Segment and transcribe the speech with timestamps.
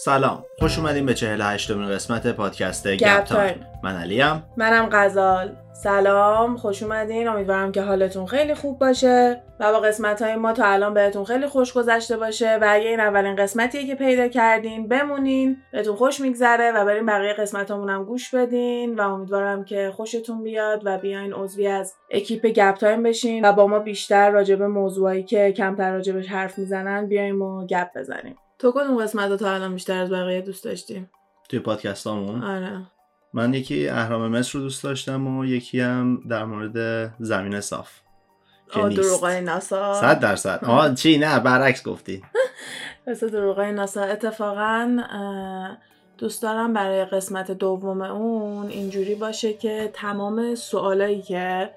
[0.00, 3.52] سلام خوش اومدیم به 48 امین قسمت پادکست گپ گپ تایم.
[3.52, 3.66] تایم.
[3.82, 4.42] من علیم.
[4.56, 5.56] منم غزال.
[5.72, 7.28] سلام خوش اومدین.
[7.28, 11.46] امیدوارم که حالتون خیلی خوب باشه و با قسمت های ما تا الان بهتون خیلی
[11.46, 16.72] خوش گذشته باشه و اگه این اولین قسمتیه که پیدا کردین بمونین بهتون خوش میگذره
[16.72, 21.66] و بریم بقیه قسمت هم گوش بدین و امیدوارم که خوشتون بیاد و بیاین عضوی
[21.66, 26.28] از اکیپ گپ تایم بشین و با ما بیشتر راجع به موضوعایی که کمتر راجبش
[26.28, 28.36] حرف می‌زنن بیایم و گپ بزنیم.
[28.58, 31.10] تو کدوم قسمت رو تا الان بیشتر از بقیه دوست داشتیم
[31.48, 32.82] توی پادکستامون؟ آره.
[33.32, 37.90] من یکی اهرام مصر رو دوست داشتم و یکی هم در مورد زمین صاف.
[38.72, 38.88] که آه.
[38.88, 39.94] دروغای ناسا.
[39.94, 40.64] صد درصد.
[40.64, 42.22] آه چی؟ نه برعکس گفتی.
[43.06, 44.02] مثل دروغای ناسا.
[44.02, 44.96] اتفاقا
[46.18, 51.70] دوست دارم برای قسمت دوم اون اینجوری باشه که تمام سوالایی که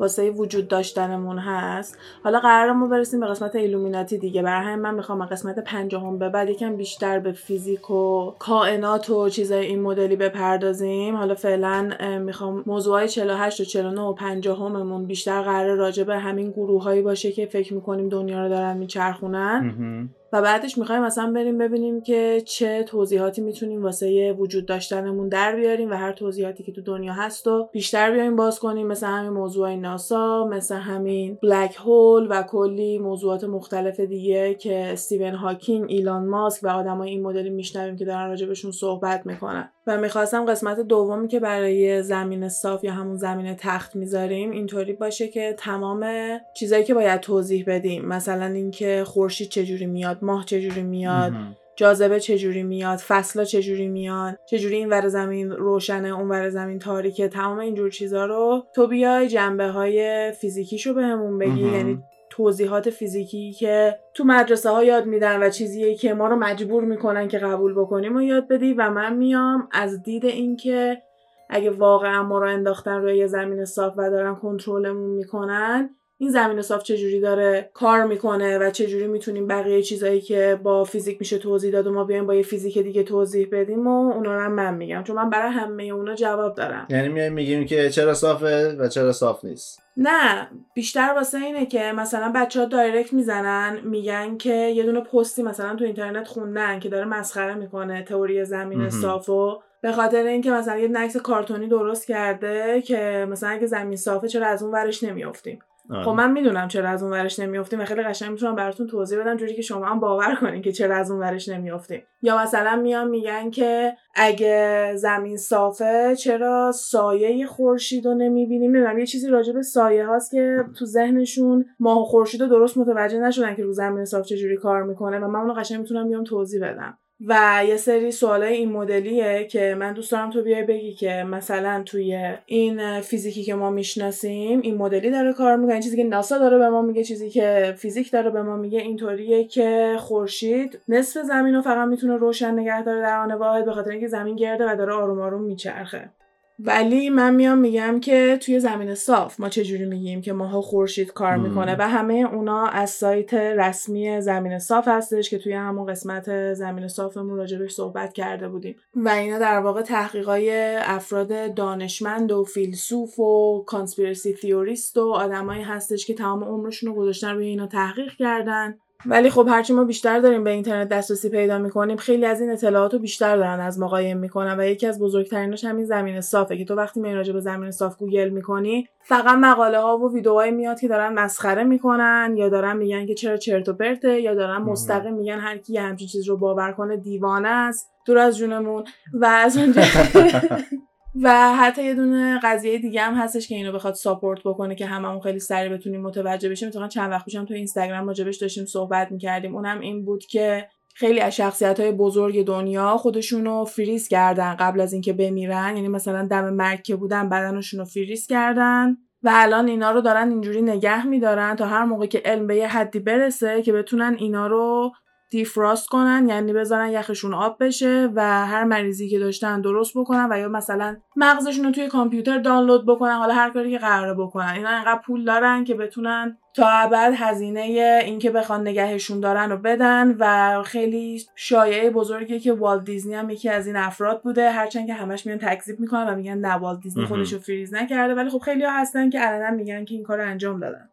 [0.00, 1.98] واسه وجود داشتنمون هست.
[2.24, 4.42] حالا قرار ما برسیم به قسمت ایلومیناتی دیگه.
[4.42, 9.10] برای همین من می‌خوام از قسمت پنجم به بعد یکم بیشتر به فیزیک و کائنات
[9.10, 11.16] و چیزای این مدلی بپردازیم.
[11.16, 16.50] حالا فعلا می‌خوام موضوعای 48 و 49 و 50 هممون بیشتر قرار راجع به همین
[16.50, 20.08] گروه هایی باشه که فکر می‌کنیم دنیا رو دارن میچرخونن.
[20.32, 25.90] و بعدش می‌خوایم مثلا بریم ببینیم که چه توضیحاتی می‌تونیم واسه وجود داشتنمون در بیاریم
[25.90, 29.74] و هر توضیحاتی که تو دنیا هست و بیشتر بیایم باز کنیم مثل همین موضوع
[29.74, 36.64] ناسا مثل همین بلک هول و کلی موضوعات مختلف دیگه که استیون هاکینگ ایلان ماسک
[36.64, 39.72] و آدمای این مدلی میشنویم که دارن راجبشون صحبت می‌کنن.
[39.86, 45.28] و می‌خواستم قسمت دومی که برای زمین صاف یا همون زمین تخت می‌ذاریم اینطوری باشه
[45.28, 46.06] که تمام
[46.54, 51.32] چیزایی که باید توضیح بدیم مثلا اینکه خورشید چجوری میاد ماه چجوری میاد.
[51.76, 57.28] جاذبه چجوری میاد فصلا چجوری میاد چجوری این ور زمین روشنه اون ور زمین تاریکه
[57.28, 61.72] تمام اینجور چیزا رو تو بیای جنبه های فیزیکیشو بهمون بگی.
[61.72, 62.02] یعنی
[62.36, 67.28] توضیحات فیزیکی که تو مدرسه ها یاد میدن و چیزیه که ما رو مجبور می‌کنن
[67.28, 71.02] که قبول بکنیم و یاد بدی و من میام از دید اینکه
[71.50, 76.82] اگه واقعا ما رو انداختن روی زمین صاف و دارن کنترلمون می‌کنن این زمین صاف
[76.82, 81.86] چجوری داره کار می‌کنه و چجوری می‌تونیم بقیه چیزایی که با فیزیک میشه توضیح داد
[81.86, 85.02] و ما بیایم با یه فیزیک دیگه توضیح بدیم و اونا رو هم من میگم.
[85.02, 86.86] چون من برای همه اونا جواب دارم.
[86.90, 91.92] یعنی میایم میگیم که چرا صافه و چرا صاف نیست؟ نه بیشتر واسه اینه که
[91.92, 96.88] مثلا بچه ها دایرکت می‌زنن میگن که یه دونه پستی مثلا تو اینترنت خوندن که
[96.88, 98.90] داره مسخره می‌کنه تئوری زمین مهم.
[98.90, 104.28] صافو به خاطر اینکه مثلا یه عکس کارتونی درست کرده که مثلا اگه زمین صافه
[104.28, 105.58] چرا از اون ورش نمیافتیم؟
[105.90, 106.04] آره.
[106.04, 109.36] خب من می‌دونم چرا از اون ورش نمیافتیم و خیلی قشنگ می‌تونم براتون توضیح بدم
[109.36, 112.02] جوری که شما هم باور کنین که چرا از اون ورش نمیافتیم.
[112.22, 119.06] یا مثلا میان میگن که اگه زمین صافه چرا سایه خورشید رو نمی‌بینیم؟ نمی‌دونم یه
[119.06, 123.54] چیزی راجع به سایه هاست که تو ذهنشون ماه و خورشید رو درست متوجه نشدن
[123.54, 126.98] که رو زمین صاف چجوری کار می‌کنه و من اونو قشنگ می‌تونم بیام توضیح بدم.
[127.20, 131.82] و یه سری سوالای این مدلیه که من دوست دارم تو بیای بگی که مثلا
[131.86, 136.58] توی این فیزیکی که ما می‌شناسیم این مدلی داره کار می‌کنه چیزی که ناسا داره
[136.58, 141.54] به ما میگه چیزی که فیزیک داره به ما میگه اینطوریه که خورشید نصف زمین
[141.54, 144.76] رو فقط می‌تونه روشن نگه داره در آن واحد به خاطر اینکه زمین گرده و
[144.76, 146.10] داره آروم آروم میچرخه.
[146.58, 151.36] ولی من میام میگم که توی زمین صاف ما چجوری میگیم که ماها خورشید کار.
[151.36, 156.88] می‌کنه و همه اونا از سایت رسمی زمین صاف هستش که توی همون قسمت زمین
[156.88, 163.64] صافمون راجبش صحبت کرده بودیم و اینا در واقع تحقیقای افراد دانشمند و فیلسوف و
[163.66, 169.30] کانسپیرسی تیوریست و آدمایی هستش که تمام عمرشون رو گذاشتن روی اینا تحقیق کردن ولی
[169.30, 172.98] خب هرچی ما بیشتر داریم به اینترنت دسترسی پیدا می‌کنیم خیلی از این اطلاعات رو
[172.98, 176.74] بیشتر دارن از ما قایم می‌کنن و یکی از بزرگتریناش همین زمین صافه که تو
[176.74, 180.88] وقتی میای راجع به زمین صاف گوگل می‌کنی فقط مقاله ها و ویدیوهایی میاد که
[180.88, 184.56] دارن مسخره می‌کنن یا دارن میگن که چرا چرت و پرته یا دارن.
[184.56, 188.84] مستقیم میگن هر کی همچین چیز رو باور کنه دیوانه است دور از جونمون
[189.14, 189.82] و از اونجا
[191.22, 195.20] و حتی یه دونه قضیه دیگه هم هستش که اینو بخواد support بکنه که هممون
[195.20, 196.68] خیلی سریع بتونیم متوجه بشیم.
[196.68, 199.54] مثلا چند وقت پیشم تو اینستاگرام راجبش داشتیم صحبت می‌کردیم.
[199.54, 204.92] اونم این بود که خیلی از شخصیت های بزرگ دنیا خودشونو فریز کردن قبل از
[204.92, 205.76] اینکه بمیرن.
[205.76, 210.28] یعنی مثلا دم مرگ که بودن بدنشون رو فریز کردن و الان اینا رو دارن
[210.28, 214.46] اینجوری نگه میدارن تا هر موقع که علم به یه حدی برسه که بتونن اینا
[214.46, 214.92] رو
[215.30, 220.38] دیفراست کنن یعنی بذارن یخشون آب بشه و هر مریضی که داشتن درست بکنن و
[220.38, 224.52] یا مثلا مغزشون رو توی کامپیوتر دانلود بکنن حالا هر کاری که قراره بکنن.
[224.56, 227.60] اینا انقدر پول دارن که بتونن تا ابد هزینه
[228.04, 233.48] اینکه بخوان نگهشون دارن رو بدن و خیلی شایعه بزرگی که والت دیزنی هم یکی
[233.48, 234.50] از این افراد بوده.
[234.50, 237.04] هرچند که همش میان تکذیب می‌کنن و میگن نه والت دیزنی.
[237.06, 240.20] خودش رو فریز نکرده ولی خب خیلی ها هستن که علنا میگن که این کار
[240.20, 240.88] انجام دادن.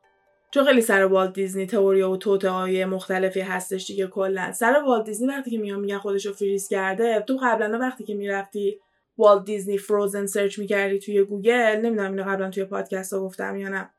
[0.53, 4.51] چون خیلی سر والت دیزنی تئوری و توطئه مختلفی هستش دیگه کلا.
[4.51, 8.15] سر والت دیزنی وقتی که میام میگن خودش رو فریز کرده تو قبلا وقتی که
[8.15, 8.79] می‌رفتی
[9.17, 13.69] والت دیزنی Frozen search می‌کردی توی گوگل نمی‌دونم اینو قبلا توی پادکست ها گفتم یا
[13.69, 13.89] نه.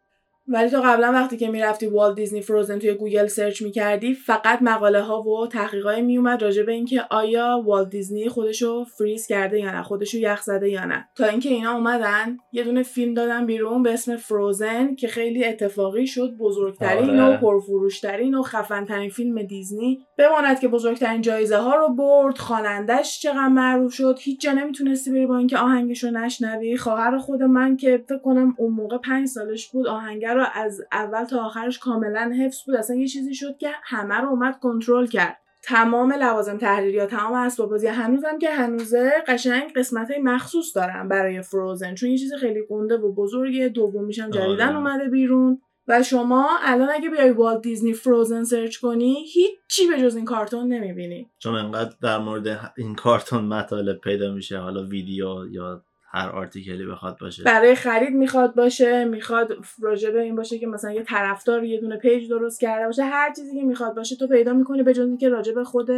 [0.49, 5.00] ولی تو قبلا وقتی که می‌رفتی والت دیزنی Frozen توی گوگل search می‌کردی فقط مقاله
[5.00, 9.82] ها و تحقیقای میومد راجع به اینکه آیا والت دیزنی خودشو فریز کرده یا نه
[9.82, 11.08] خودشو یخ زده یا نه.
[11.17, 16.06] تا اینکه اینا اومدن یه دونه فیلم دادن بیرون به اسم Frozen که خیلی اتفاقی
[16.06, 17.37] شد بزرگترین آره.
[17.37, 20.06] و پرفروشترین و خفنترین فیلم دیزنی.
[20.19, 24.19] بماند که بزرگترین جایزه ها رو برد خوانندش چقدر معروف شد.
[24.20, 26.76] هیچ جا نمی‌تونستی بری با اینکه آهنگش رو نشنوی.
[26.76, 31.25] خواهر خود من که فکر کنم اون موقع پنج سالش بود آهنگ رو از اول
[31.25, 32.77] تا آخرش کاملا حفظ بود.
[32.77, 35.39] اصلا یه چیزی شد که همه رو اومد کنترل کرد.
[35.63, 37.87] تمام لوازم تحریری یا تمام اسباب بازی.
[37.87, 42.97] هنوزم که هنوزه قشنگ قسمت های مخصوص دارن برای Frozen چون یه چیز خیلی گنده
[42.97, 43.73] و بزرگه.
[44.23, 44.77] هم جدیداً آره.
[44.77, 45.61] اومده بیرون.
[45.89, 50.69] و شما الان اگه بیای والت دیزنی Frozen search کنی هیچی به جز این کارتون
[50.69, 51.31] نمی‌بینی.
[51.39, 54.59] چون انقدر در مورد این کارتون مطالب پیدا میشه.
[54.59, 55.83] حالا ویدیو یا
[56.15, 57.43] هر article ی بخواد باشه.
[57.43, 61.97] برای خرید می‌خواد باشه می‌خواد راجع به این باشه که مثلا یه طرفدار یه دونه
[61.97, 65.29] page درست کرده باشه هر چیزی که می‌خواد باشه تو پیدا می‌کنی به جز اینکه
[65.29, 65.89] راجع به خود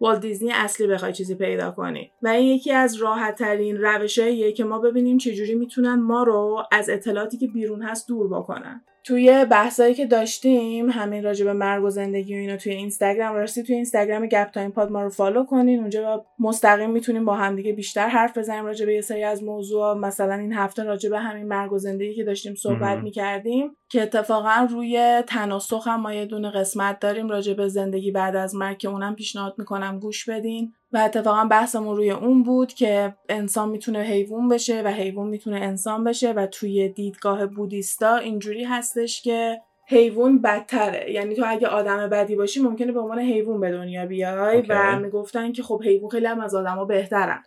[0.00, 2.10] والت دیزنی اصلی بخوای چیزی پیدا کنی.
[2.22, 6.90] و این یکی از راحت ترین روشاییه که ما ببینیم چجوری می‌تونن ما رو از
[6.90, 8.84] اطلاعاتی که بیرون هست دور بکنن.
[9.04, 13.62] توی بحثایی که داشتیم همین راجع به مرگ و زندگی و اینا توی اینستاگرام راستی
[13.62, 15.80] توی اینستاگرام گپ تایم پاد ما رو follow کنین.
[15.80, 20.34] اونجا مستقیم می‌تونیم با همدیگه بیشتر حرف بزنیم راجع به یه سری از موضوع مثلا
[20.34, 23.02] این هفته راجع به همین مرگ و زندگی که داشتیم صحبت مهم.
[23.02, 28.36] می‌کردیم که اتفاقا روی تناسخ هم ما یه دونه قسمت داریم راجع به زندگی بعد
[28.36, 30.72] از مرگ که اونم پیشنهاد می‌کنم گوش بدین.
[30.94, 36.04] و اتفاقا بحثمون روی اون بود که انسان می‌تونه حیوان بشه و حیوان می‌تونه انسان
[36.04, 42.36] بشه و توی دیدگاه بودیستا اینجوری هستش که حیوان بدتره یعنی تو اگه آدم بدی
[42.36, 44.66] باشی ممکنه به عنوان حیوان به دنیا بیای اوکی.
[44.70, 47.42] و می‌گفتن که خب حیوان خیلی هم از آدما بهترن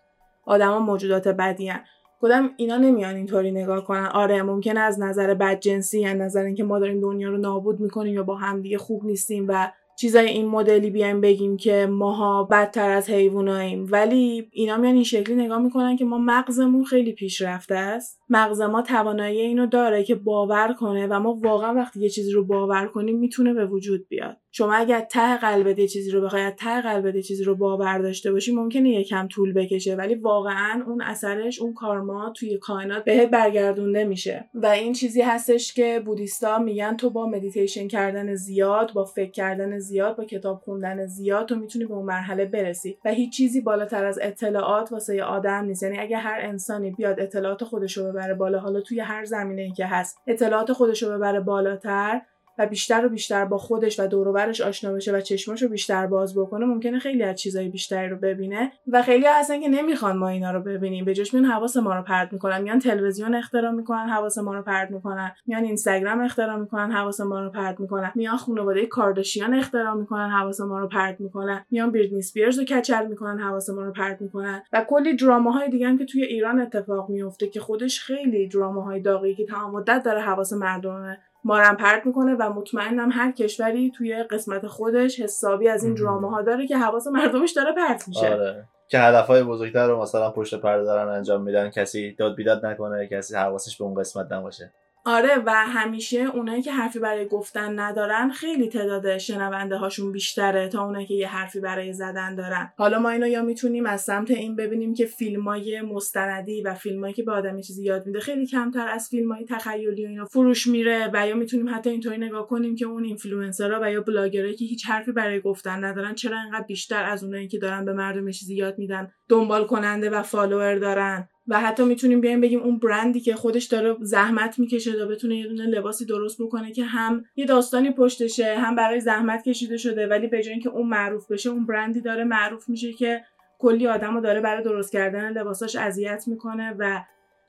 [0.46, 1.84] آدما موجودات بدی هن.
[2.22, 6.80] گفتم اینا نمیان اینطوری نگاه کنن آره ممکنه از نظر بدجنسی یا نظر اینکه ما
[6.80, 11.22] داریم دنیا رو نابود می‌کنیم یا با همدیگه خوب نیستیم و چیزای این مدلی بیایم
[11.22, 13.88] بگیم که ماها بدتر از حیواناییم.
[13.92, 18.20] ولی اینا میان این شکلی نگاه می‌کنن که ما مغزمون خیلی پیشرفته است.
[18.30, 22.46] مغز ما توانایی اینو داره که باور کنه و ما واقعا وقتی یه چیزی رو
[22.46, 24.38] باور کنیم می‌تونه به وجود بیاد.
[24.52, 28.00] شما اگر ته قلبت یه چیزی رو بخوای از ته قلبت یه چیزی رو باور
[28.00, 33.30] داشته باشی ممکنه یکم طول بکشه ولی واقعا اون اثرش اون کارما توی کائنات بهت
[33.30, 39.06] برگردونده میشه و این چیزی هستش که بودیستا میگن تو با مدیتیشن کردن زیاد با
[39.06, 42.98] فکر کردن زیاد با کتاب خوندن زیاد تو می‌تونی به اون مرحله برسی.
[43.06, 45.84] و هیچ چیزی بالاتر از اطلاعات واسه آدم نیست.
[45.84, 48.60] یعنی اگه هر انسانی بیاد اطلاعات خودش رو ببره بالا.
[48.60, 52.22] حالا توی هر زمینه ای که هست اطلاعات خودش رو ببره بالاتر.
[52.58, 55.70] و بیشتر و بیشتر با خودش و دور و برش آشنا بشه و چشماش رو
[55.70, 60.18] بیشتر باز بکنه ممکنه خیلی از چیزای بیشتری رو ببینه و خیلی هستن که نمی‌خوان
[60.18, 61.06] ما اینا رو ببینیم.
[61.06, 64.62] به جاش میان حواس ما رو پرت می‌کنن میان تلویزیون اختراع می‌کنن حواس ما رو
[64.62, 69.94] پرت می‌کنن میان اینستاگرام اختراع می‌کنن حواس ما رو پرت می‌کنن میان خانواده کارداشیان اختراع
[69.94, 73.92] می‌کنن حواس ما رو پرت می‌کنن میان بریتنی اسپیرز رو کچل می‌کنن حواس ما رو
[73.92, 78.48] پرت می‌کنن و کلی دراماهای دیگه هم که توی ایران اتفاق میفته که خودش خیلی
[78.48, 81.18] دراماهای داغی که تمام مدت داره حواس مردم
[81.48, 85.94] ما رو هم پرت می‌کنه و مطمئنم هر کشوری توی قسمت خودش حسابی از این.
[85.94, 88.30] دراما ها داره که حواس مردمش داره پرت میشه.
[88.30, 88.68] آره.
[88.88, 93.36] که هدفهای بزرگتر رو مثلا پشت پرده دارن انجام میدن کسی داد بیداد نکنه کسی
[93.36, 94.74] حواسش به اون قسمت نباشه.
[95.10, 100.86] آره و همیشه اونایی که حرفی برای گفتن ندارن خیلی تعداد شنونده هاشون بیشتره تا
[100.86, 102.74] اونایی که یه حرفی برای زدن دارن.
[102.78, 107.24] حالا ما اینو یا می‌تونیم از سمت این ببینیم که فیلمای مستندی و فیلمایی که
[107.24, 111.28] به آدم چیزی یاد میده خیلی کمتر از فیلمای تخیلی و اینا فروش میره و
[111.28, 115.12] یا می‌تونیم حتی اینطوری نگاه کنیم که اون اینفلوئنسرها و یا بلاگرایی که هیچ حرفی
[115.12, 119.12] برای گفتن ندارن چرا انقدر بیشتر از اونایی که دارن به مردم چیزی یاد میدن
[119.30, 123.96] دنبال کننده و فالوور دارن؟ و حتی می‌تونیم بیایم بگیم اون برندی که خودش داره
[124.02, 128.76] زحمت می‌کشه تا بتونه یه دونه لباسی درست بکنه که هم یه داستانی پشتشه هم
[128.76, 132.70] برای زحمت کشیده شده ولی به جای اینکه اون معروف بشه اون برندی داره معروف
[132.70, 133.22] میشه که
[133.60, 137.02] کلی آدمو داره برای درست کردن لباساش اذیت می‌کنه و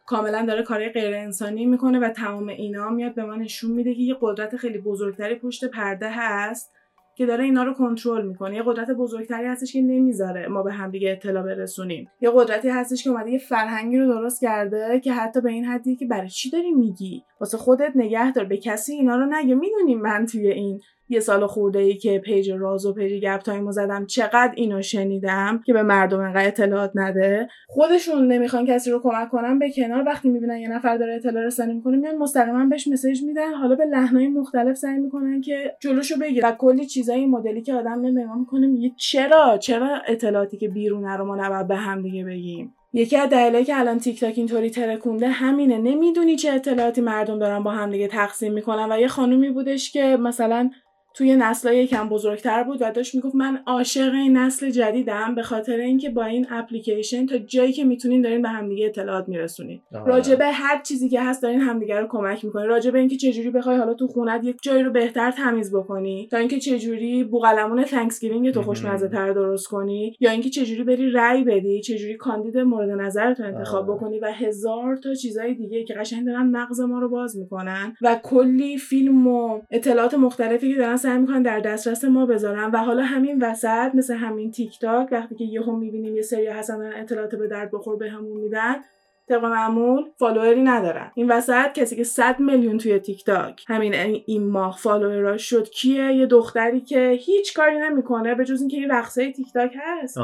[0.06, 4.02] کاملا داره کارهای غیر انسانی می‌کنه و تمام اینا میاد به ما نشون میده که
[4.02, 6.72] یه قدرت خیلی بزرگتری پشت پرده هست.
[7.18, 8.56] که داره اینا رو کنترل می‌کنه.
[8.56, 12.10] یه قدرت بزرگتری هستش که نمی‌ذاره ما به همدیگه اطلاع برسونیم.
[12.20, 15.96] یه قدرتی هستش که اومده یه فرهنگی رو درست کرده که حتی به این حدی
[15.96, 18.44] که برای چی داری میگی؟ واسه خودت نگه دار.
[18.44, 19.54] به کسی اینا رو نگه.
[19.54, 23.72] می‌دونیم من توی این یه سال خورده ای که پیج راز و پیج گپ تایمو
[23.72, 24.06] زدم.
[24.06, 27.48] چقدر اینو شنیدم که به مردم انقدر اطلاعات نده.
[27.66, 31.74] خودشون نمی‌خوان کسی رو کمک کنن به کنار وقتی می‌بینن یه نفر داره اطلاع رسانی
[31.74, 33.54] می‌کنه میان مستقیما بهش message میدن.
[33.54, 36.52] حالا به لحنهای مختلف سعی می‌کنن که جلوشو بگیرن.
[36.52, 41.24] کلی چیزای مدلی که آدم میاد نگاه می‌کنه میگه چرا؟ چرا اطلاعاتی که بیرونه رو
[41.24, 45.28] ما نباید به هم دیگه بگیم؟ یکی از دلایلی که الان تیک تاک اینطوری ترکونده
[45.28, 45.78] همینه.
[45.78, 48.92] نمی‌دونی چه اطلاعاتی مردم دارن با هم دیگه تقسیم می‌کنن.
[48.92, 50.70] و یه خانومی بودش که مثلا
[51.18, 55.76] توی نسل یکم بزرگتر بود و داشت می‌گفت من عاشق این نسل جدیدم به خاطر
[55.76, 59.80] اینکه با این اپلیکیشن تا جایی که می‌تونین دارین به همدیگه اطلاعات میرسونین.
[60.06, 62.66] راجبه هر چیزی که هست دارین همدیگه رو کمک می‌کنین.
[62.66, 66.58] راجبه اینکه چجوری بخوای حالا تو خونت یک جایی رو بهتر تمیز بکنی تا اینکه
[66.58, 72.16] چجوری بوقلمون Thanksgiving تو خوشمزه تر درست کنی یا اینکه چجوری بری رأی بدی چجوری
[72.16, 76.98] کاندید مورد نظرت انتخاب بکنی و هزار تا چیزای دیگه که قشنگ دارن مغز ما
[76.98, 77.96] رو باز می‌کنن.
[78.02, 82.70] و کلی فیلم و اطلاعات مختلفی که دارن سعی می‌کنن در دسترس ما بذارن.
[82.70, 86.92] و حالا همین وسط مثل همین تیک تاک وقتی که یهو می‌بینیم یه سری هستن
[86.92, 88.76] اطلاعات به درد بخور بهمون به میدن
[89.28, 91.10] طبق معمول فالووری ندارن.
[91.14, 93.94] این وسط کسی که 100 میلیون توی تیک تاک همین
[94.26, 98.90] این ماه فالووراش شد کیه؟ یه دختری که هیچ کاری نمی‌کنه به جز اینکه این
[98.90, 100.18] رقصه تیک تاک هست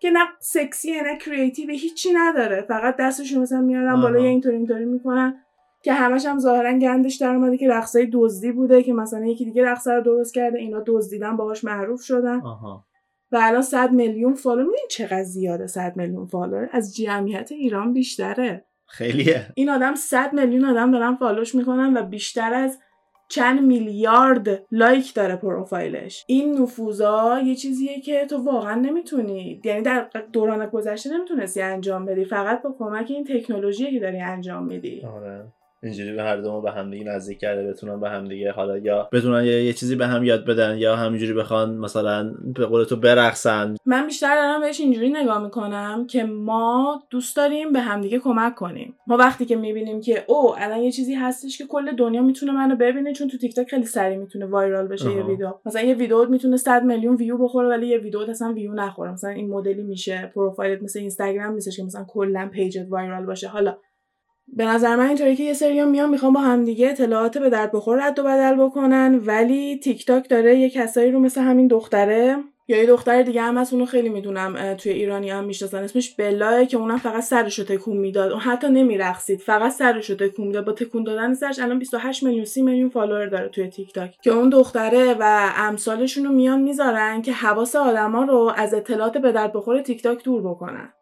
[0.00, 2.62] که نه سکسیه نه creative هیچی نداره.
[2.68, 5.34] فقط دستشون مثلا میارن بالا اینطوری اینطوری می‌کنن.
[5.82, 9.64] که همش هم ظاهرا گندش در اومده که رقصای دزدی بوده که مثلا یکی دیگه
[9.64, 12.40] رقصه رو درست کرده اینا دزدیدن باهاش معروف شدن.
[12.40, 12.84] آها.
[13.32, 18.64] و الان 100 میلیون فالوور می‌دونین چقدر زیاده 100 میلیون فالوور از جمعیت ایران بیشتره.
[18.86, 19.46] خیلیه.
[19.54, 22.78] این آدم 100 میلیون آدم دارن follow ش می‌کنن و بیشتر از
[23.28, 26.24] چند میلیارد لایک داره پروفایلش.
[26.26, 32.24] این نفوذا یه چیزیه که تو واقعا نمی‌تونی یعنی در دوران گذشته نمی‌تونستی انجام بدی.
[32.24, 35.02] فقط با کمک این تکنولوژی که داری انجام میدی.
[35.06, 35.52] آره.
[35.82, 39.64] اینجوری به هر دومو به همدیگه نزدیک کرده بتونن به همدیگه حالا یا بتونن یه,
[39.64, 43.74] یه چیزی به هم یاد بدن یا همینجوری بخوان مثلا به قول تو برقصن.
[43.86, 48.94] من بیشتر دارم بهش اینجوری نگاه می‌کنم که ما دوست داریم به همدیگه کمک کنیم.
[49.06, 52.76] ما وقتی که می‌بینیم که او الان یه چیزی هستش که کل دنیا می‌تونه منو
[52.76, 55.52] ببینه چون تو تیک تاک خیلی سریع می‌تونه viral بشه یه ویدیو.
[55.66, 59.12] مثلا یه ویدیو می‌تونه 100 میلیون ویو بخوره ولی یه ویدیو اصلا ویو نخوره.
[59.12, 63.48] مثلا این مدلی میشه پروفایلت مثل اینستاگرام نیستش که مثلا کلا پیجت viral باشه.
[63.48, 63.76] حالا
[64.52, 68.06] به نظر من اینطوری که یه سری میان می‌خوام با همدیگه اطلاعات به درد بخور
[68.06, 69.20] رد و بدل بکنن.
[69.26, 72.36] ولی تیک تاک داره یه کسایی رو مثل همین دختره
[72.68, 75.78] یا یه دختر دیگه هم هست اونو خیلی می‌دونم توی ایرانی هم می‌شناسن.
[75.78, 78.32] اسمش بلاه که اونم فقط سرش رو تکون می‌داد.
[78.32, 82.44] اون حتی نمیرقصید فقط سرش رو تکون می‌داد با تکون دادن سرش الان 28 میلیون
[82.44, 87.22] 30 میلیون فالوور داره توی تیک تاک که اون دختره و امثالشون رو میان می‌ذارن
[87.22, 90.92] که حواس آدما رو از اطلاعات به درد بخور تیک تاک دور بکنن.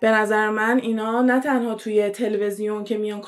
[0.00, 3.20] به نظر من اینا نه تنها توی تلویزیون که میان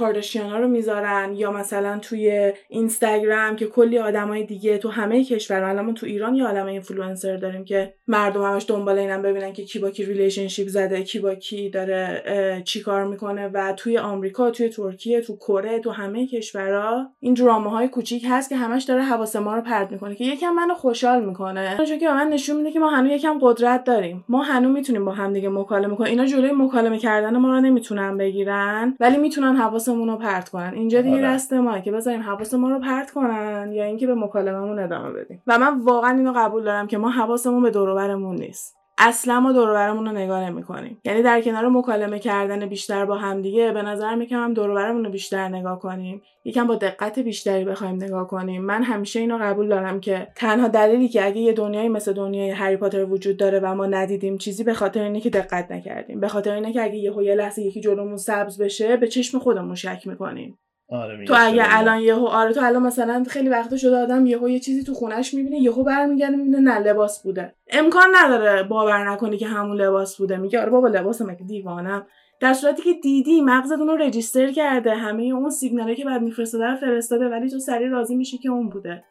[0.50, 5.94] ها رو می‌ذارن یا مثلا توی اینستاگرام که کلی آدمای دیگه تو همه کشور الان
[5.94, 9.90] تو ایران یه عالمه اینفلوئنسر داریم که مردم همش دنبال اینم ببینن که کی با
[9.90, 15.20] کی relationship زده کی با کی داره چی کار می‌کنه و توی آمریکا توی ترکیه
[15.20, 19.54] تو کره تو همه کشورها این دراما های کوچیک هست که همش داره حواس ما
[19.54, 21.76] رو پرت می‌کنه که یکم منو خوشحال می‌کنه.
[21.86, 24.24] چون که من نشون میده که ما هنوز یکم قدرت داریم.
[24.28, 26.10] ما هنوز می‌تونیم با هم دیگه مکالمه کنیم.
[26.10, 30.72] اینا جلوی مکالمه کردن ما رو نمی‌تونن بگیرن ولی می‌تونن حواسمون رو پرت کنن.
[30.74, 31.26] اینجا دیگه آره.
[31.26, 35.42] دست ما که بذاریم حواس ما رو پرت کنن یا اینکه به مکالممون ادامه بدیم.
[35.46, 38.81] و من واقعا اینو قبول دارم که ما حواسمون به دور نیست.
[38.98, 43.72] اصلا ما برمون رو نگاه نمی کنیم یعنی در کنار مکالمه کردن بیشتر با همدیگه
[43.72, 46.22] به نظر می‌کنم هم دور برمون رو بیشتر نگاه کنیم.
[46.44, 48.62] یکم با دقت بیشتری بخوایم نگاه کنیم.
[48.64, 52.76] من همیشه اینو قبول دارم که تنها دلیلی که اگه یه دنیایی مثل دنیای هری
[52.76, 56.20] پاتر وجود داره و ما ندیدیم چیزی به خاطر اینه که دقت نکردیم.
[56.20, 60.06] به خاطر اینه که اگه یه لحظه یکی جلومون سبز بشه به چشم خودمون شک
[60.06, 60.58] می‌کنیم.
[60.92, 64.58] آره تو اگه الان یهو آره تو الان مثلا خیلی وقت شده آدم یهو یه
[64.58, 67.54] چیزی تو خونش می‌بینه یهو برمیگرده می‌بینه نه لباس بوده.
[67.70, 70.36] امکان نداره باور نکنی که همون لباس بوده.
[70.36, 72.06] میگه آره بابا لباس مگه دیوانم
[72.40, 76.76] در صورتی که دیدی مغزت اون رو رجیستر کرده همه اون سیگنالی که بعد میفرستاده
[76.76, 79.04] فرستاده ولی تو سریع راضی میشی که اون بوده.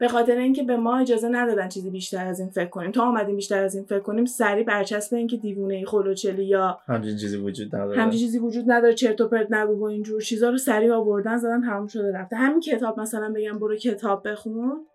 [0.00, 2.90] به خاطر اینکه به ما اجازه ندادن چیزی بیشتر از این فکر کنیم.
[2.90, 7.16] تا اومدیم بیشتر از این فکر کنیم سریع برچسب اینکه دیوونه ای خلوچلی یا همچین
[7.16, 8.00] چیزی وجود نداره.
[8.00, 11.60] همچین چیزی وجود نداره چرت و پرت نگو و اینجور چیزا رو سریع آوردن زدن
[11.60, 12.36] تموم شده رفته.
[12.36, 14.86] همین کتاب مثلا بگم برو کتاب بخون.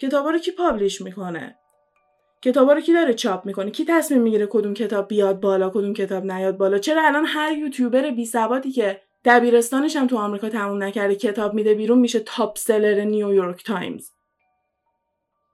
[0.00, 1.56] کتابا رو کی publish می‌کنه؟
[2.42, 6.24] کتابا رو کی داره چاپ می‌کنه؟ کی تصمیم می‌گیره کدوم کتاب بیاد بالا کدوم کتاب
[6.24, 11.14] نیاد بالا؟ چرا الان هر یوتیوبر بی سوادی که دبیرستانش هم تو آمریکا تموم نکرده
[11.14, 14.15] کتاب میده بیرون میشه top seller نیویورک تایمز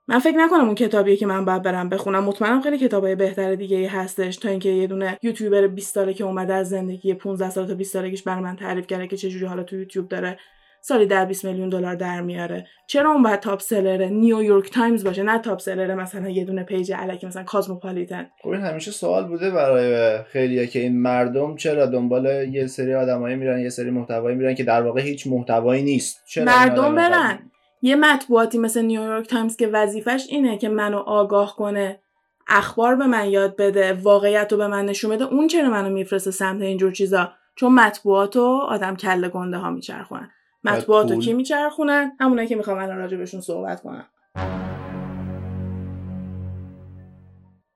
[0.07, 2.23] من فکر نکنم اون کتابیه که من باید برم بخونم.
[2.23, 6.23] مطمئنم خیلی کتابای بهتر دیگه ای هستش تا اینکه یه دونه یوتیوبر 20 ساله که
[6.23, 9.63] اومده از زندگی 15 سال تا 20 سالگیش برای من تعریف کرده که چجوری حالا
[9.63, 10.37] تو یوتیوب داره
[10.81, 12.67] سالی در 20 میلیون دلار در میاره.
[12.87, 16.45] چرا اون باید top seller ه نیویورک تایمز باشه؟ نه top seller ه مثلا یه
[16.45, 21.55] دونه پیج الکی مثلا کازموپالیتن خب این همیشه سوال بوده برای خیلیه که این مردم
[21.55, 25.83] چرا دنبال یه سری آدمایی میرن یه سری محتوایی میرن که در واقع هیچ محتوایی
[25.83, 26.23] نیست.
[26.27, 27.39] چرا مردم برن.
[27.85, 31.99] یه مطبوعاتی مثل نیویورک تایمز که وظیفش اینه که منو آگاه کنه
[32.47, 36.31] اخبار به من یاد بده واقعیت رو به من نشون بده اون چرا منو میفرسته
[36.31, 40.31] سمت اینجور چیزا؟ چون مطبوعات رو آدم کله گنده ها میچرخونن.
[40.63, 44.05] مطبوعات رو کی میچرخونن؟ همونایی که می‌خوام الان راجع بهشون صحبت کنم.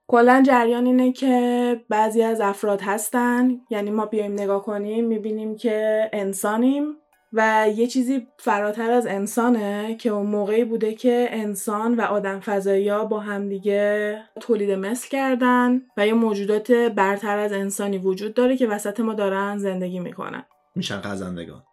[0.08, 3.52] کلا جریان اینه که بعضی از افراد هستن.
[3.70, 6.96] یعنی ما بیایم نگاه کنیم می‌بینیم که انسانیم.
[7.34, 12.90] و یه چیزی فراتر از انسانه که اون موقعی بوده که انسان و آدم فضایی
[12.90, 18.68] ها با همدیگه تولید مثل کردن و یه موجودات برتر از انسانی وجود داره که
[18.68, 20.46] وسط ما دارن زندگی می‌کنن.
[20.76, 21.64] میشن خزندگان.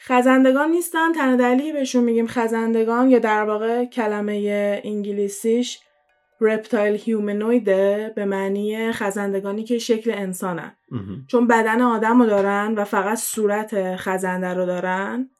[0.00, 1.12] خزندگان نیستن.
[1.12, 5.80] تنها دلیلی بهشون میگیم خزندگان یا در واقع کلمه انگلیسیش
[6.40, 10.76] رپتایل هیومنویده به معنی خزندگانی که شکل انسانن
[11.26, 15.30] چون بدن آدم رو دارن و فقط صورت خزنده رو دارن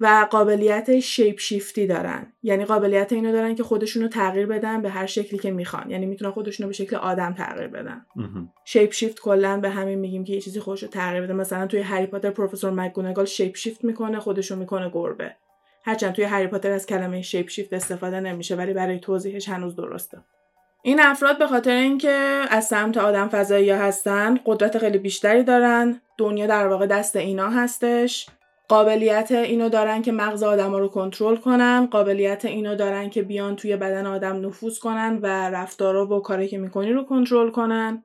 [0.00, 2.32] و قابلیت شیپ شیفتی دارن.
[2.42, 5.90] یعنی قابلیت اینو دارن که خودشون رو تغییر بدن به هر شکلی که می‌خوان.
[5.90, 8.06] یعنی می‌تونن خودشون رو به شکل آدم تغییر بدن.
[8.64, 11.32] شیپ شیفت کلا به همین میگیم که یه چیزی خودش رو تغییر بده.
[11.32, 15.36] مثلا توی هری پاتر پروفسور مکگونگال شیپ شیفت می‌کنه خودشو می‌کنه گربه.
[15.86, 20.18] هرچند توی هری پاتر از کلمه شیپ شیفت استفاده نمیشه ولی برای توضیحش هنوز درسته.
[20.82, 26.46] این افراد به خاطر اینکه از سمت آدم فضایی هستن قدرت خیلی بیشتری دارن دنیا
[26.46, 28.26] در واقع دست اینا هستش
[28.68, 33.76] قابلیت اینو دارن که مغز آدم رو کنترل کنن قابلیت اینو دارن که بیان توی
[33.76, 38.04] بدن آدم نفوذ کنن و رفتارا و کاری که می‌کنی رو کنترل کنن.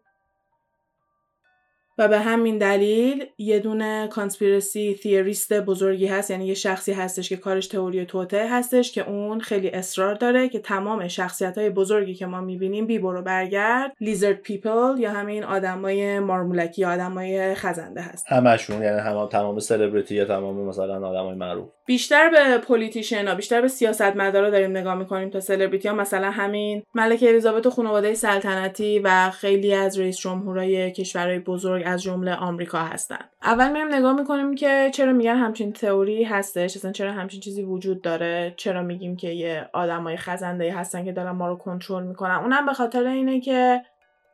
[2.01, 7.38] و به همین دلیل یه دونه conspiracy theorist بزرگی هست یعنی یه شخصی هستش که
[7.38, 12.25] کارش تئوری توطئه هستش که اون خیلی اصرار داره که تمام شخصیت های بزرگی که
[12.25, 18.25] ما می‌بینیم بی برو برگرد lizard people یا همین آدمای مارمولکی آدمای خزنده هست.
[18.27, 21.70] همشون یعنی هم تمام سلبریتی یا تمام مثلا آدمای معروف.
[21.86, 26.84] بیشتر به politician ها بیشتر به سیاستمدارا داریم نگاه می‌کنیم تا سلبریتی ها مثلا همین
[26.96, 32.77] ملکه الیزابت و خانواده سلطنتی و خیلی از رئیس جمهورای کشورهای بزرگ از جمله آمریکا
[32.80, 33.20] هستن.
[33.44, 38.01] اول میایم نگاه می‌کنیم که چرا میگن همچین تئوری هستش اصلا چرا همچین چیزی وجود
[38.01, 42.66] داره؟ چرا میگیم که یه آدمای خزنده هستن که دارن ما رو کنترل می‌کنن؟ اونم
[42.66, 43.82] به خاطر اینه که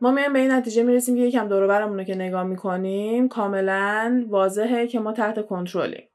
[0.01, 4.25] ما میایم به این نتیجه می‌رسیم که یکم دور برمون رو که نگاه می‌کنیم کاملا
[4.29, 6.07] واضحه که ما تحت کنترلیم.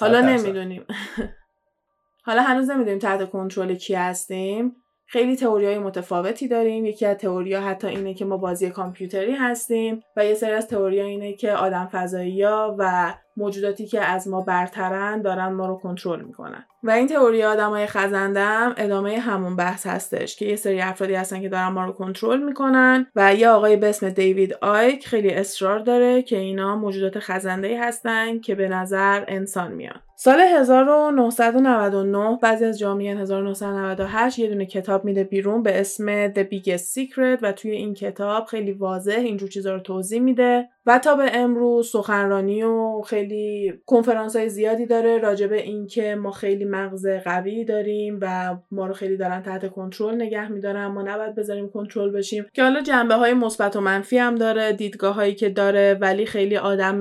[0.00, 0.86] حالا نمی‌دونیم.
[2.26, 4.76] حالا هنوز نمی‌دونیم تحت کنترل کی هستیم.
[5.06, 6.84] خیلی تئوری های متفاوتی داریم.
[6.84, 10.68] یکی از تئوری ها حتی اینه که ما بازی کامپیوتری هستیم و یه سری از
[10.68, 15.66] تئوری ها اینه که آدم فضایی ها و موجوداتی که از ما برترن دارن ما
[15.66, 16.64] رو کنترل می‌کنن.
[16.82, 21.48] و این تئوری آدمای خزندم ادامه همون بحث هستش که یه سری افرادی هستن که
[21.48, 26.22] دارن ما رو کنترل می‌کنن و یه آقای به اسم دیوید آیک خیلی اصرار داره
[26.22, 30.00] که اینا موجودات خزنده هستن که به نظر انسان میان.
[30.18, 36.94] سال 1999 بعضی از جامعه 1998 یه دونه کتاب میده بیرون به اسم The Biggest
[36.94, 40.68] Secret و توی این کتاب خیلی واضح اینجور چیزا رو توضیح میده.
[40.86, 46.30] و تا به امروز سخنرانی و خیلی کنفرانس های زیادی داره راجع به اینکه ما
[46.30, 50.86] خیلی مغز قوی داریم و ما رو خیلی دارن تحت کنترل نگه میدارن.
[50.86, 52.46] ما نباید بذاریم کنترل بشیم.
[52.52, 56.56] که حالا جنبه های مثبت و منفی هم داره دیدگاه هایی که داره ولی خیلی
[56.56, 57.00] آدم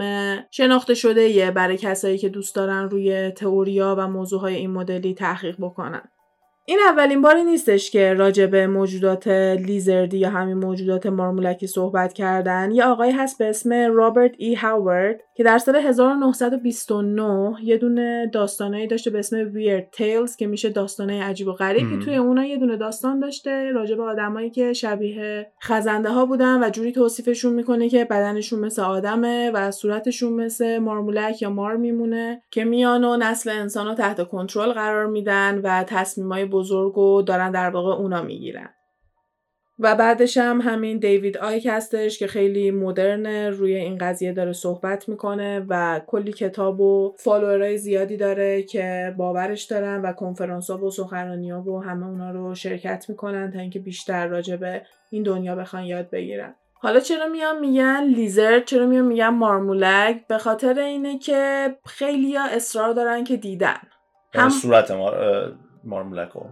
[0.51, 5.13] شناخته شده یه برای کسایی که دوست دارن روی تئوریا و موضوع های این مدلی
[5.13, 6.01] تحقیق بکنن.
[6.67, 12.71] این اولین باری نیستش که راجع به موجودات لیزردی یا همین موجودات مارمولکی صحبت کردن.
[12.71, 18.87] یه آقایی هست به اسم رابرت ای هاورد که در سال 1929 یه دونه داستانایی
[18.87, 21.89] داشته به اسم ویرد تیلز که میشه داستانای عجیب و غریب.
[21.89, 26.63] که توی اونا یه دونه داستان داشته راجع به آدمایی که شبیه خزنده ها بودن
[26.63, 32.41] و جوری توصیفشون می‌کنه که بدنشون مثل آدمه و صورتشون مثل مارمولک یا مار میمونه
[32.51, 37.51] که میان و نسل انسان رو تحت کنترل قرار میدن و تصمیمای بزرگ و دارن
[37.51, 38.69] در واقع اونا می‌گیرن.
[39.79, 45.09] و بعدش هم همین دیوید آیک هستش که خیلی مدرن روی این قضیه داره صحبت
[45.09, 50.91] می‌کنه و کلی کتاب و فالوورای زیادی داره که باورش دارن و کنفرانس ها و
[50.91, 55.55] سخنرانی ها و همه اونا رو شرکت می‌کنن تا اینکه بیشتر راجع به این دنیا
[55.55, 56.55] بخوان یاد بگیرن.
[56.73, 62.93] حالا چرا میان میگن لیزرد چرا میان میگن مارمولک به خاطر اینه که خیلی اصرار
[62.93, 63.77] دارن که دیدن.
[64.33, 64.91] هم صورت
[65.85, 66.45] مارمولکو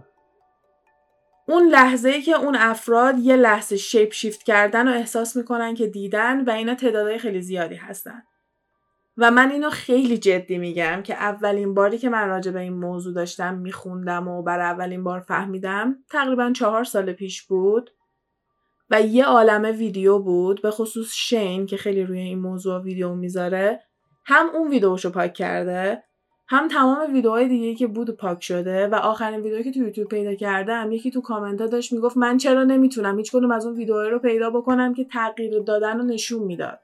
[1.48, 5.86] اون لحظه ای که اون افراد یه لحظه شیپ شیفت کردن و احساس می‌کنن که
[5.86, 8.22] دیدن و اینا تعدادهای خیلی زیادی هستن.
[9.16, 13.14] و من اینو خیلی جدی میگم که اولین باری که من راجع به این موضوع
[13.14, 17.90] داشتم میخوندم و برای اولین بار فهمیدم تقریبا چهار سال پیش بود
[18.90, 23.80] و یه عالمه ویدیو بود به خصوص شین که خیلی روی این موضوع ویدیو می‌ذاره
[24.26, 26.02] هم اون ویدیوشو پاک کرده
[26.48, 30.34] هم تمام ویدیوهای دیگه که بود پاک شده و آخرین ویدیویی که تو یوتیوب پیدا
[30.34, 34.08] کردم یکی تو کامنت ها داشت می‌گفت من چرا نمی‌تونم هیچ کدوم از اون ویدیوها
[34.08, 36.78] رو پیدا بکنم که تغییر دادن رو نشون می‌داد.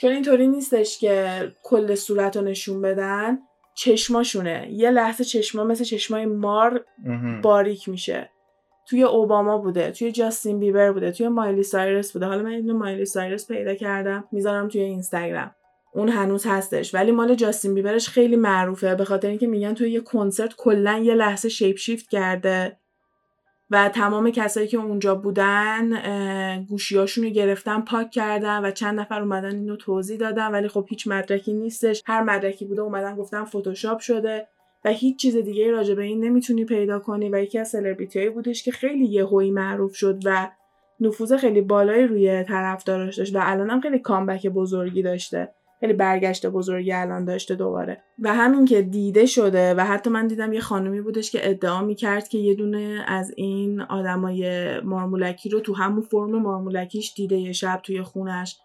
[0.00, 1.28] چون اینطوری نیستش که
[1.62, 3.38] کل صورت رو نشون بدن
[3.74, 4.68] چشماشونه.
[4.70, 6.84] یه لحظه چشما مثل چشمای مار
[7.42, 8.30] باریک میشه.
[8.86, 12.26] توی اوباما بوده توی جاستین بیبر بوده توی مایلی سایرس بوده.
[12.26, 15.50] حالا من اینو مایلی سایرس پیدا کردم می‌ذارم توی اینستاگرام.
[15.92, 16.94] اون هنوز هستش.
[16.94, 18.94] ولی مال جاستین بیبرش خیلی معروفه.
[18.94, 22.76] به خاطر اینکه میگن توی یه کنسرت کلا یه لحظه شیپ شیفت کرده.
[23.70, 29.54] و تمام کسایی که اونجا بودن گوشیاشون رو گرفتن پاک کردن و چند نفر اومدن
[29.54, 30.50] اینو توضیح دادن.
[30.50, 32.02] ولی خب هیچ مدرکی نیستش.
[32.06, 34.46] هر مدرکی بوده اومدن گفتن فتوشاپ شده.
[34.84, 37.28] و هیچ چیز دیگه راجع به این نمی‌تونی پیدا کنی.
[37.28, 40.48] و یکی از سلبریتی بودش که خیلی یهویی معروف شد و
[41.00, 43.36] نفوذ خیلی بالایی روی طرفداراش داشت.
[43.36, 45.54] و الانم خیلی کامبک بزرگی داشته.
[45.80, 48.02] خیلی برگشت بزرگی الان داشته دوباره.
[48.18, 52.28] و همین که دیده شده و حتی من دیدم یه خانومی بودش که ادعا می‌کرد
[52.28, 57.80] که یه دونه از این آدمای مارمولکی رو تو همون فرم مارمولکیش دیده یه شب
[57.82, 58.56] توی خونش.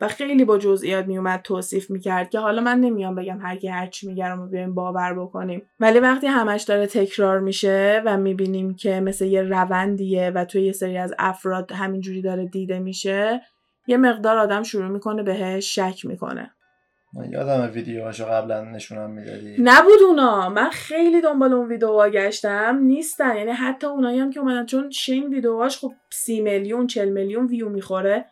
[0.00, 3.86] و خیلی با جزئیات میومد توصیف می‌کرد که حالا من نمیام بگم هر کی هر
[3.86, 5.62] چی میگه رو بیایم باور بکنیم.
[5.80, 10.72] ولی وقتی همش داره تکرار میشه و می‌بینیم که مثل یه روندیه و توی یه
[10.72, 13.40] سری از افراد همینجوری داره دیده میشه
[13.86, 16.55] یه مقدار آدم شروع می‌کنه بهش شک می‌کنه.
[17.16, 19.56] من یادم ویدیوهاشو قبلا نشونم می‌دادی.
[19.58, 20.48] نبود اونا.
[20.48, 22.78] من خیلی دنبال اون ویدیوها گشتم.
[22.82, 23.36] نیستن.
[23.36, 27.68] یعنی حتی اونایی هم که اومدن چون شین ویدیوهاش خب سی میلیون چل میلیون ویو
[27.68, 28.24] می‌خوره.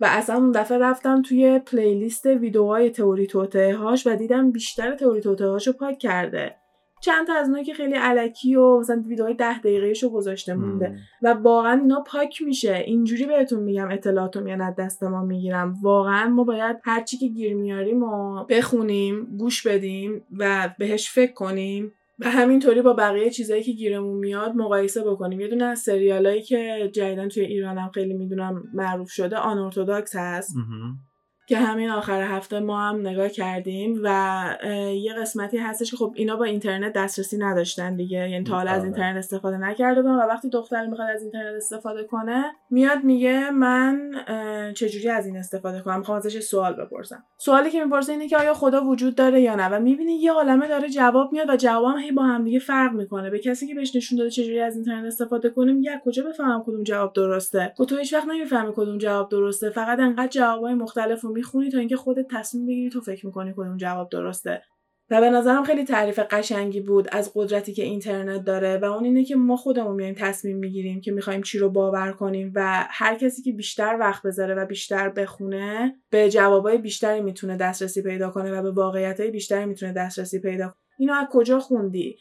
[0.00, 5.20] و اصلا اون دفعه رفتم توی پلیلیست ویدیوهای تئوری توته هاش و دیدم بیشتر تئوری
[5.20, 6.54] توته هاشو پاک کرده.
[7.00, 10.98] چند تا از اونایی که خیلی علکی و مثلا ویدیوهای ده دقیقه شو گذاشته مونده.
[11.22, 12.74] و واقعا اینا پاک میشه.
[12.74, 15.74] اینجوری بهتون میگم اطلاعات رو میان از دست ما می‌گیرم.
[15.82, 21.92] واقعا ما باید هرچی که گیر میاریم و بخونیم گوش بدیم و بهش فکر کنیم
[22.18, 25.40] و همینطوری با بقیه چیزایی که گیرمون میاد مقایسه بکنیم.
[25.40, 30.56] یه دونه از سریالایی که جدیدا توی ایرانم خیلی می‌دونم معروف شده Unorthodox هست.
[31.48, 34.58] که همین آخر هفته ما هم نگاه کردیم و
[34.94, 38.30] یه قسمتی هستش که خب اینا با اینترنت دسترسی نداشتن دیگه.
[38.30, 42.04] یعنی تا حالا از اینترنت استفاده نکرده بودن و وقتی دختر می‌خواد از اینترنت استفاده
[42.04, 44.10] کنه میاد میگه من
[44.76, 47.24] چجوری از این استفاده کنم؟ می‌خوام ازش سوال بپرسم.
[47.38, 50.68] سوالی که می‌پرسه اینه که آیا خدا وجود داره یا نه؟ و می‌بینی یه عالمه
[50.68, 53.30] داره جواب میاد و جوابم هی با هم دیگه فرق می‌کنه.
[53.30, 56.82] به کسی که بهش نشون داده چجوری از اینترنت استفاده کنه میگه کجا بفهمم کدوم
[56.82, 59.70] جواب درسته؟ تو هیچ وقت نمی‌فهمی کدوم جواب درسته.
[59.70, 64.08] فقط انقدر جوابای مختلف می‌خونی تا اینکه خودت تصمیم بگیری تو فکر می‌کنی کدوم جواب
[64.08, 64.62] درسته.
[65.10, 69.24] و به نظرم خیلی تعریف قشنگی بود از قدرتی که اینترنت داره و اون اینه
[69.24, 73.42] که ما خودمون میایم تصمیم می‌گیریم که می‌خوایم چی رو باور کنیم و هر کسی
[73.42, 78.62] که بیشتر وقت بذاره و بیشتر بخونه به جوابای بیشتری می‌تونه دسترسی پیدا کنه و
[78.62, 80.76] به واقعیتهای بیشتری می‌تونه دسترسی پیدا کنه.
[80.98, 82.16] اینو از کجا خوندی؟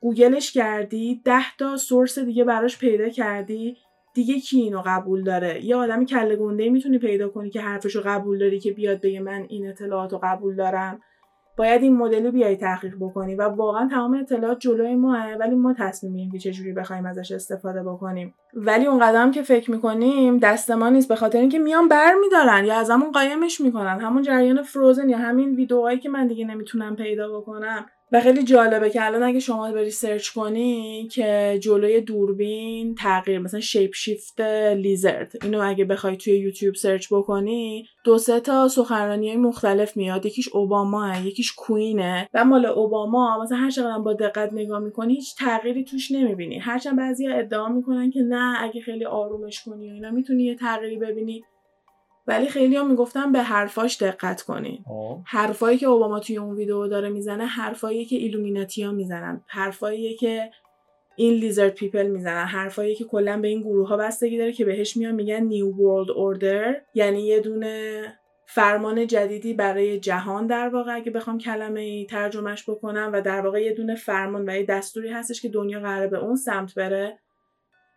[0.00, 3.76] گوگلش کردی؟ ده تا سورس دیگه براش پیدا کردی؟
[4.14, 8.38] دیگه کی اینو قبول داره؟ یه آدمی کله گنده می‌تونی پیدا کنی که حرفشو قبول
[8.38, 11.00] داری که بیاد بگه من این اطلاعات رو قبول دارم.
[11.58, 16.12] باید این مدلی بیای تحقیق بکنی و واقعا تمام اطلاعات جلوی ماست ولی ما تصمیم
[16.12, 18.34] می‌گیریم که چجوری بخوایم ازش استفاده بکنیم.
[18.54, 22.64] ولی اون قدم که فکر می‌کنیم دست ما نیست به خاطر اینکه میان بر میدارن
[22.64, 24.00] یا از همون قایمش می‌کنن.
[24.00, 27.86] همون جریان Frozen یا همین ویدیوهایی که من دیگه نمی‌تونم پیدا بکنم.
[28.12, 33.60] و خیلی جالبه که الان اگه شما بری سرچ کنی که جلوی دوربین تغییر مثلا
[33.60, 34.40] shape shift
[34.76, 40.26] lizard اینو اگه بخوای توی یوتیوب سرچ بکنی دو سه تا سخنرانی های مختلف میاد.
[40.26, 45.14] یکیش اوباما یکیش queen ه و مال اوباما مثلا هر چقدر با دقت نگاه می‌کنی
[45.14, 46.58] هیچ تغییری توش نمی‌بینی.
[46.58, 50.96] هرچند بعضی ادعا می‌کنن که نه اگه خیلی آرومش کنی و اینا می‌تونی یه تغییری
[50.96, 51.44] ببینی.
[52.32, 54.84] ولی خیلی هم می‌گفتن به حرفاش دقت کنین.
[55.26, 59.44] حرفایی که اوباما توی اون ویدیو داره می‌زنه حرفایی که ایلومیناتی ها می‌زنن.
[59.46, 60.50] حرفایی که
[61.16, 62.44] این lizard people می‌زنن.
[62.44, 66.10] حرفایی که کلا به این گروه ها بستگی داره که بهش میان میگن new world
[66.10, 68.04] order یعنی یه دونه
[68.46, 70.94] فرمان جدیدی برای جهان در واقع.
[70.94, 75.08] اگه بخوام کلمه ای ترجمهش بکنم و در واقع یه دونه فرمان و یه دستوری
[75.08, 77.18] هستش که دنیا قراره به اون سمت بره.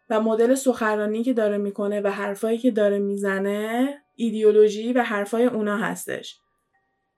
[0.09, 5.77] و مدل سخنرانی که داره می‌کنه و حرفایی که داره می‌زنه ایدئولوژی و حرفای اونا
[5.77, 6.39] هستش.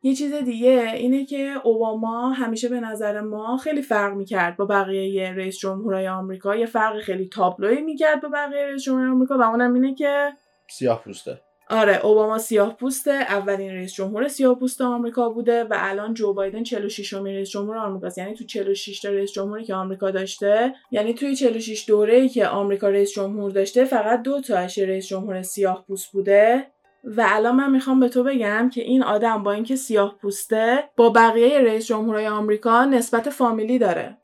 [0.02, 5.32] یه چیز دیگه اینه که اوباما همیشه به نظر ما خیلی فرق می‌کرد با بقیه
[5.32, 6.56] رئیس جمهورهای آمریکا.
[6.56, 10.34] یه فرق خیلی تابلوی می‌کرد با بقیه رئیس جمهورهای آمریکا و اونم اینه که
[10.70, 11.42] سیاه پوسته.
[11.70, 16.64] آره اوباما سیاه پوسته اولین رئیس جمهور سیاه پوست آمریکا بوده و الان جو بایدن
[16.64, 18.18] 46 امین رئیس جمهور آمریکاست.
[18.18, 22.90] یعنی تو 46 تا رئیس جمهوری که آمریکا داشته یعنی توی 46 دوره‌ای که آمریکا
[22.90, 26.66] رئیس جمهور داشته فقط دو تاش رئیس جمهور سیاه پوست بوده.
[27.08, 31.10] و الان من می‌خوام به تو بگم که این آدم با اینکه سیاه پوسته با
[31.10, 34.18] بقیه رئیس جمهورهای آمریکا نسبت فامیلی داره.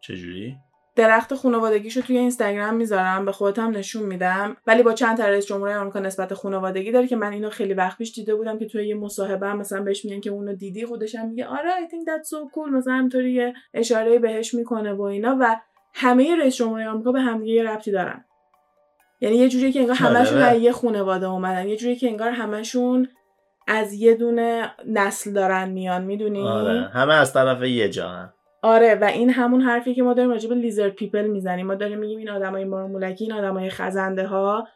[0.00, 0.56] چجوری؟
[0.96, 4.56] درخت خانوادگیشو توی اینستاگرام می‌ذارم به خودم نشون میدم.
[4.66, 7.98] ولی با چند تا رئیس جمهوری آمریکا نسبت خانوادگی داره که من اینو خیلی وقت
[7.98, 11.14] پیش دیده بودم که توی یه مصاحبه هم مثلا بهش میگن که اونو دیدی خودش
[11.14, 12.72] هم میگه آره I think that's so cool.
[12.72, 15.36] مثلا همینطوری یه اشاره بهش می‌کنه و اینا.
[15.40, 15.60] و
[15.94, 18.24] همه رئیس جمهوری آمریکا به هم یه ربطی دارن.
[19.20, 21.68] یعنی یه جوری که انگار همشون از یه خانواده اومدن.
[21.68, 23.08] یه جوری که انگار همشون
[23.68, 26.88] از یه دونه نسل دارن میان می‌دونی؟ آره.
[26.92, 28.94] همه از طرف یه جا آره.
[28.94, 31.66] و این همون حرفی که ما داریم راجع به lizard people می‌زنیم.
[31.66, 34.68] ما داریم میگیم این آدمای مارمولکی این آدمای خزنده ها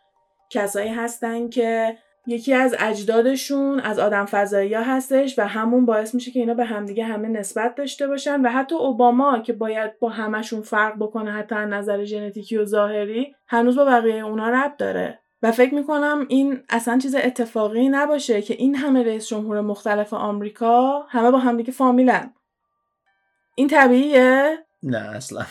[0.50, 1.96] کسایی هستن که
[2.26, 7.04] یکی از اجدادشون از آدم فضایی هستش و همون باعث میشه که اینا به همدیگه
[7.04, 11.68] همه نسبت داشته باشن و حتی اوباما که باید با همشون فرق بکنه حتی از
[11.68, 15.18] نظر ژنتیکی و ظاهری هنوز با بقیه اونا ربط داره.
[15.42, 21.06] و فکر می‌کنم این اصلا چیز اتفاقی نباشه که این همه رئیس جمهور مختلف آمریکا
[21.08, 22.34] همه با همدیگه فامیلن.
[23.54, 25.46] این طبیعیه؟ نه اصلا.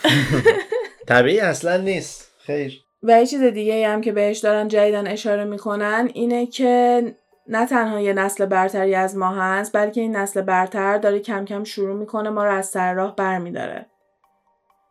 [1.08, 2.32] طبیعی اصلا نیست.
[2.38, 2.80] خیر.
[3.02, 7.02] و یه چیز دیگه هم که بهش دارن جدیدن اشاره می‌کنن اینه که
[7.46, 11.64] نه تنها یه نسل برتری از ما هست بلکه این نسل برتر داره کم کم
[11.64, 13.86] شروع می‌کنه ما رو از سر راه برمیداره.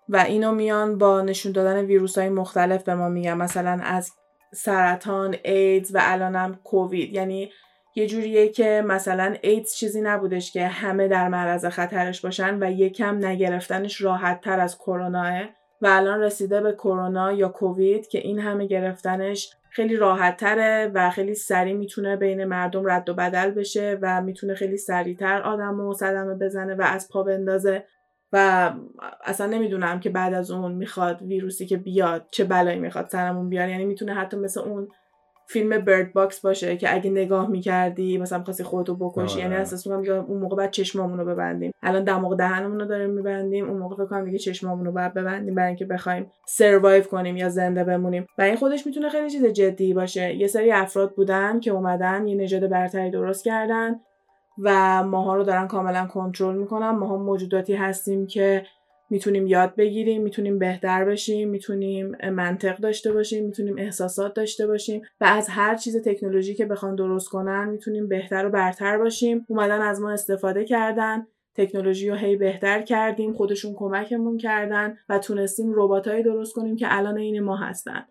[0.09, 4.11] و اینو میان با نشون دادن ویروس های مختلف به ما میگن مثلا از
[4.53, 7.13] سرطان ایدز و الانم کووید.
[7.13, 7.51] یعنی
[7.95, 13.25] یه جوریه که مثلا ایدز چیزی نبودش که همه در معرض خطرش باشن و یکم
[13.25, 18.65] نگرفتنش راحت تر از کروناه و الان رسیده به کرونا یا کووید که این همه
[18.65, 24.21] گرفتنش خیلی راحت تره و خیلی سریع می‌تونه بین مردم رد و بدل بشه و
[24.21, 27.83] می‌تونه خیلی سریعتر آدم و صدمه بزنه و از پا بندازه.
[28.33, 28.71] و
[29.23, 33.69] اصلا نمی‌دونم که بعد از اون می‌خواد ویروسی که بیاد چه بلایی می‌خواد سرمون بیاد
[33.69, 34.87] یعنی می‌تونه حتی مثل اون
[35.51, 40.25] فیلم Bird Box باشه که اگه نگاه می‌کردی مثلا خواستی خودتو بکشی یعنی اساس میگم
[40.25, 41.71] اون موقع بعد چشمامونو ببندیم.
[41.81, 45.55] الان دماغ دهنمون رو داریم میبندیم اون موقع فکر کنم دیگه چشمامون رو باید ببندیم
[45.55, 48.25] برای اینکه بخوایم survive کنیم یا زنده بمونیم.
[48.37, 50.35] و این خودش می‌تونه خیلی چیز جدی باشه.
[50.35, 53.99] یه سری افراد بودن که اومدن یه نژاد برتری درست کردن
[54.63, 56.89] و ماها رو دارن کاملا کنترل می‌کنن.
[56.89, 58.63] ماها موجوداتی هستیم که
[59.09, 65.25] می‌تونیم یاد بگیریم می‌تونیم بهتر بشیم می‌تونیم منطق داشته باشیم می‌تونیم احساسات داشته باشیم و
[65.25, 69.45] از هر چیز تکنولوژی که بخوان درست کنن می‌تونیم بهتر و برتر باشیم.
[69.47, 75.71] اومدن از ما استفاده کردن تکنولوژی رو هی بهتر کردیم خودشون کمکمون کردن و تونستیم
[75.75, 78.05] رباتایی درست کنیم که الان این ما هستن.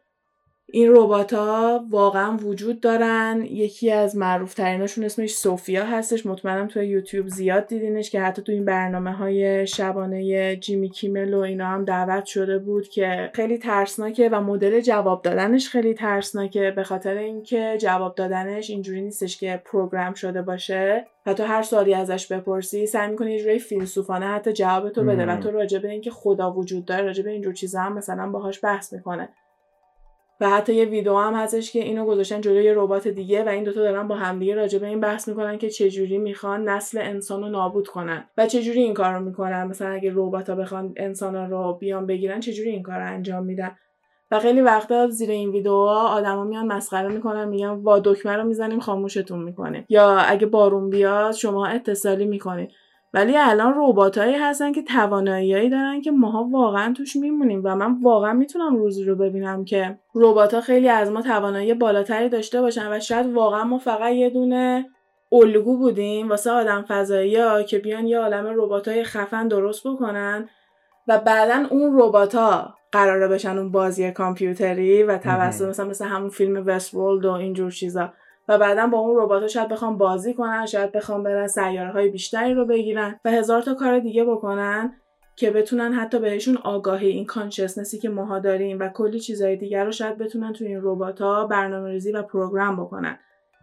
[0.73, 3.43] این ربات ها واقعا وجود دارن.
[3.51, 6.27] یکی از معروف تریناشون اسمش سوفیا هستش.
[6.27, 11.39] مطمئنم توی یوتیوب زیاد دیدینش که حتی تو این برنامه های شبانه جیمی کیمل و
[11.39, 16.73] اینا هم دعوت شده بود که خیلی ترسناکه و مدل جواب دادنش خیلی ترسناکه.
[16.77, 21.95] به خاطر اینکه جواب دادنش اینجوری نیستش که پروگرام شده باشه و تو هر سوالی
[21.95, 25.91] ازش بپرسی سعی می‌کنی یه جوری فیلسوفانه حتی جواب تو بده و تو راجع به
[25.91, 29.29] اینکه خدا وجود داره راجع به اینجور چیزا هم مثلا باهاش بحث می‌کنه.
[30.41, 33.65] و حتی یه ویدیو هم هستش که اینو گذاشتن جلوی یه ربات دیگه و این
[33.65, 37.49] دوتا دارن با همدیگه راجع به این بحث می‌کنن که چجوری می‌خوان نسل انسان رو
[37.49, 39.65] نابود کنن و چجوری این کار رو می‌کنن.
[39.65, 43.77] مثلا اگه ربات ها بخوان انسان رو بیان بگیرن چجوری این کار انجام میدن؟
[44.31, 48.81] و خیلی وقتا زیر این ویدیوها آدما میان مسخره می‌کنن میگن وا دکمه رو می‌زنیم
[48.81, 52.71] خاموشتون می‌کنیم یا اگه بارون بیاد شما اتصالی می‌کنید.
[53.15, 58.33] ولی الان رباتایی هستن که تواناییایی دارن که ماها واقعا توش میمونیم و من واقعا
[58.33, 63.35] می‌تونم روزی رو ببینم که ربات خیلی از ما توانایی بالاتری داشته باشن و شاید
[63.35, 64.87] واقعا ما فقط یه دونه
[65.33, 70.49] الگو بودیم واسه آدم فضایی ها که بیان یه عالم رباتای خفن درست بکنن
[71.09, 76.67] و بعدا اون رباتا قراره بشن اون بازی کامپیوتری و توسط مثلا مثل همون فیلم
[76.67, 78.13] وست و اینجور چیزا.
[78.49, 82.55] و بعدا با اون ربات شاید بخوام بازی کنن شاید بخوام برن سیاره های بیشتری
[82.55, 84.93] رو بگیرن و هزار تا کار دیگه بکنن
[85.37, 89.93] که بتونن حتی بهشون آگاهی این کانشسنسی که ماها داریم و کلی چیزهای دیگر رو
[89.93, 93.19] شاید بتونن تو این ربات ها برنامه ریزی و پروگرام بکنن.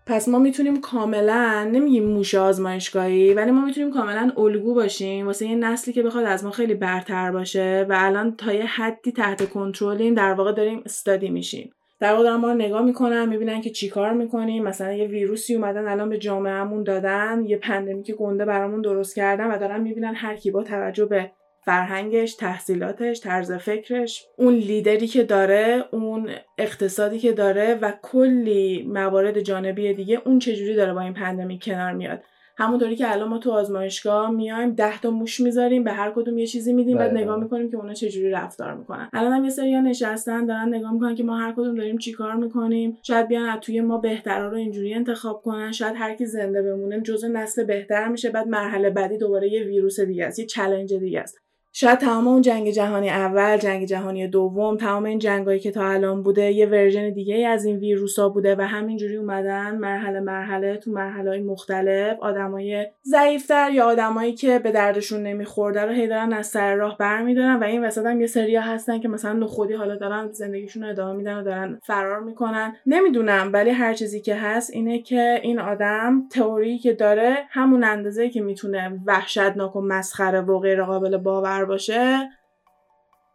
[0.07, 5.55] پس ما می‌تونیم کاملا نمیگیم موش آزمایشگاهی ولی ما می‌تونیم کاملا الگو باشیم واسه یه
[5.55, 10.13] نسلی که بخواد از ما خیلی برتر باشه و الان تا یه حدی تحت کنترلیم
[10.13, 11.73] در واقع داریم استادی میشیم.
[11.99, 14.63] در واقع ما رو نگاه می‌کنن می‌بینن که چیکار می‌کنیم.
[14.63, 19.57] مثلا یه ویروسی اومدن الان به جامعهمون دادن یه pandemic گنده برامون درست کردن و
[19.57, 21.31] دارن می‌بینن هر کی با توجه به
[21.65, 29.39] فرهنگش تحصیلاتش طرز فکرش اون لیدری که داره اون اقتصادی که داره و کلی موارد
[29.39, 32.23] جانبی دیگه اون چجوری داره با این pandemic کنار میاد.
[32.57, 36.47] همونطوری که الان ما تو آزمایشگاه میایم ده تا موش می‌ذاریم به هر کدوم یه
[36.47, 37.21] چیزی میدیم بعد بله.
[37.21, 39.09] نگاه می‌کنیم که اونا چجوری رفتار می‌کنن.
[39.13, 42.97] الان هم یه سری نشستن دارن نگاه می‌کنن که ما هر کدوم داریم چیکار می‌کنیم.
[43.03, 45.71] شاید بیان از توی ما بهترا رو اینجوری انتخاب کنن.
[45.71, 49.99] شاید هر کی زنده بمونه جزء نسل بهتر میشه بعد مرحله بعدی دوباره یه ویروس
[49.99, 51.44] دیگه است یه challenge دیگه است.
[51.77, 56.23] شاید تمام اون جنگ جهانی اول، جنگ جهانی دوم، تمام این جنگایی که تا الان
[56.23, 61.29] بوده یه ورژن دیگه از این ویروسا بوده و همینجوری اومدن مرحله مرحله تو مرحله
[61.29, 66.75] های مختلف آدمای ضعیفتر یا آدمایی که به دردشون نمیخورده رو هی دارن از سر
[66.75, 70.83] راه برمیدارن و این وسط هم یه سریا هستن که مثلا نخودی حالا دارن زندگیشون
[70.83, 72.75] رو ادامه میدن و دارن فرار می‌کنن.
[72.85, 78.29] نمی‌دونم ولی هر چیزی که هست اینه که این آدم تئوری که داره همون اندازه
[78.29, 82.29] که می‌تونه وحشتناک و مسخره و غیر قابل باور باشه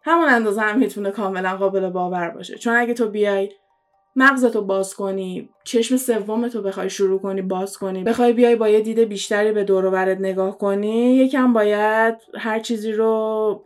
[0.03, 2.59] همون اندازه هم می‌تونه کاملا قابل باور باشه.
[2.59, 3.51] چون اگه تو بیای
[4.17, 8.99] مغزتو باز کنی چشم سومتو بخوای شروع کنی باز کنی بخوای بیای با یه دید
[8.99, 13.65] بیشتری به دور نگاه کنی یکم باید هر چیزی رو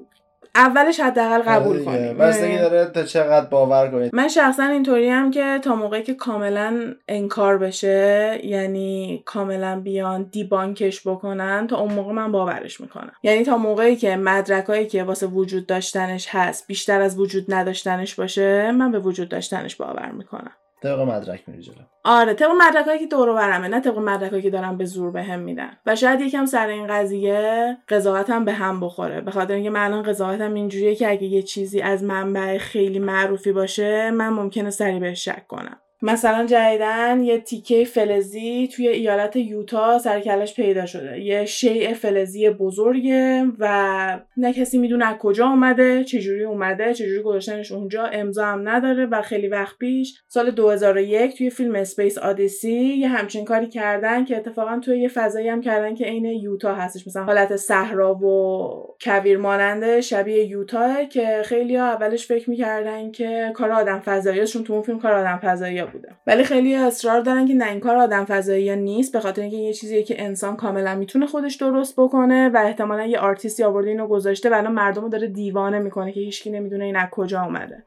[0.55, 4.15] اولش حداقل قبول کنی بستگی داره تا چقدر باور کنید.
[4.15, 11.07] من شخصا اینطوری هم که تا موقعی که کاملا انکار بشه یعنی کاملا بیان دیبانکش
[11.07, 13.13] بکنن تا اون موقع من باورش می‌کنم.
[13.23, 18.73] یعنی تا موقعی که مدرکایی که واسه وجود داشتنش هست بیشتر از وجود نداشتنش باشه
[18.73, 20.53] من به وجود داشتنش باور می‌کنم.
[20.85, 21.75] طبق مدرک میری جلو.
[22.05, 25.71] آره طبق مدرکایی که دور برمه نه طبق مدرکایی که دارن به زور بهم میدن.
[25.87, 29.21] و شاید یکم سر این قضیه قضاوتم به هم بخوره.
[29.21, 33.53] به خاطر اینکه من الان قضاوتم اینجوریه که اگه یه چیزی از منبع خیلی معروفی
[33.53, 35.77] باشه من ممکنه سری بهش شک کنم.
[36.05, 41.21] مثلا جدیدا یه تیکه فلزی توی ایالت یوتا سر و کله‌ش پیدا شده.
[41.21, 47.73] یه شیء فلزی بزرگه و نه کسی می‌دونه از کجا اومده چجوری اومده چجوری گذاشتنش
[47.73, 53.09] اونجا امضا هم نداره و خیلی وقت پیش سال 2001 توی فیلم Space Odyssey یه
[53.09, 57.07] همچین کاری کردن که اتفاقا توی یه فضایی هم کردن که عین یوتا هستش.
[57.07, 63.51] مثلا حالت صحرا و کویر ماننده شبیه یوتا که خیلی ها اولش فکر می‌کردن که
[63.55, 67.55] کار آدم فضاییشون تو اون فیلم کار آدم فضایی بوده ولی خیلی اصرار دارن که
[67.55, 71.27] نه این کار آدم فضایی نیست به خاطر اینکه یه چیزیه که انسان کاملا می‌تونه
[71.27, 75.79] خودش درست بکنه و احتمالا یه آرتیستی آورده اینو گذاشته و الان مردم داره دیوانه
[75.79, 77.85] می‌کنه که هیچکی نمی‌دونه این از کجا اومده.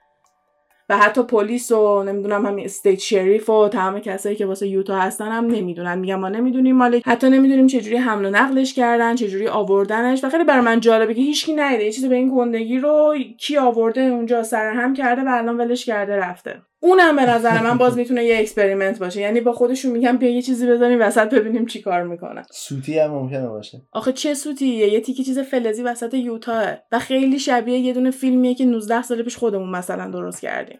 [0.89, 5.32] و حتی پلیس و نمی‌دونم همین state sheriff و تمام کسایی که واسه یوتا هستن
[5.32, 6.00] هم نمی‌دونن.
[6.00, 10.24] میگن ما نمی‌دونیم مال حتی نمی‌دونیم چجوری حمل و نقلش کردن چجوری آوردنش.
[10.24, 11.84] و خیلی برای من جالبه که هیچکی ندیده.
[11.84, 16.15] یه چیزی به این گندگی رو کی آورده اونجا سرهم کرده و الان ولش کرده
[16.15, 16.62] رفته.
[16.80, 19.22] اونم به نظر من باز می‌تونه یه experiment باشه.
[19.22, 22.44] یعنی با خودشون میگم بیا یه چیزی بزنیم وسط ببینیم چی کار می‌کنن.
[22.52, 23.82] سوتی هم ممکنه باشه.
[23.92, 28.56] آخه چه سوتیه؟ یه تیکه چیز فلزی وسط یوتاه و خیلی شبیه یه دونه فیلمیه
[28.56, 30.80] که 19 سال پیش خودمون مثلا درست کردیم.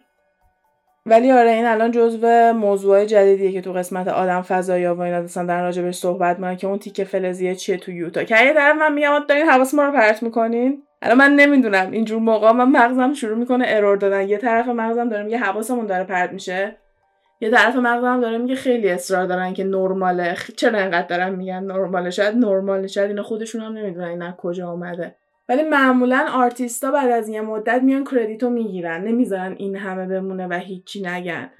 [1.06, 5.46] ولی آره این الان جزو موضوع جدیدیه که تو قسمت آدم فضایی و اینا دستن
[5.46, 8.24] در راجبش صحبت می‌کنن که اون تیکه فلزیه چیه تو یوتا.
[8.24, 11.90] که یه طرف من میگم دارین حواس ما رو پرت می‌کنین؟ الان من نمی‌دونم.
[11.90, 14.28] اینجور موقع من مغزم شروع می‌کنه ارور دادن.
[14.28, 16.76] یه طرف مغزم داره میگه حواسمون داره پرت میشه.
[17.40, 20.36] یه طرف مغزم داره میگه خیلی اصرار دارن که نرماله.
[20.56, 22.86] چرا انقدر دارن میگن نرماله؟ شاید نرماله.
[22.86, 25.14] شاید اینا خودشون هم نمی‌دونن این کجا اومده.
[25.48, 29.04] ولی معمولا آرتیستا بعد از یه مدت میان کردیتو می‌گیرن.
[29.04, 31.50] نمی‌ذارن این همه بمونه و هیچی نگن.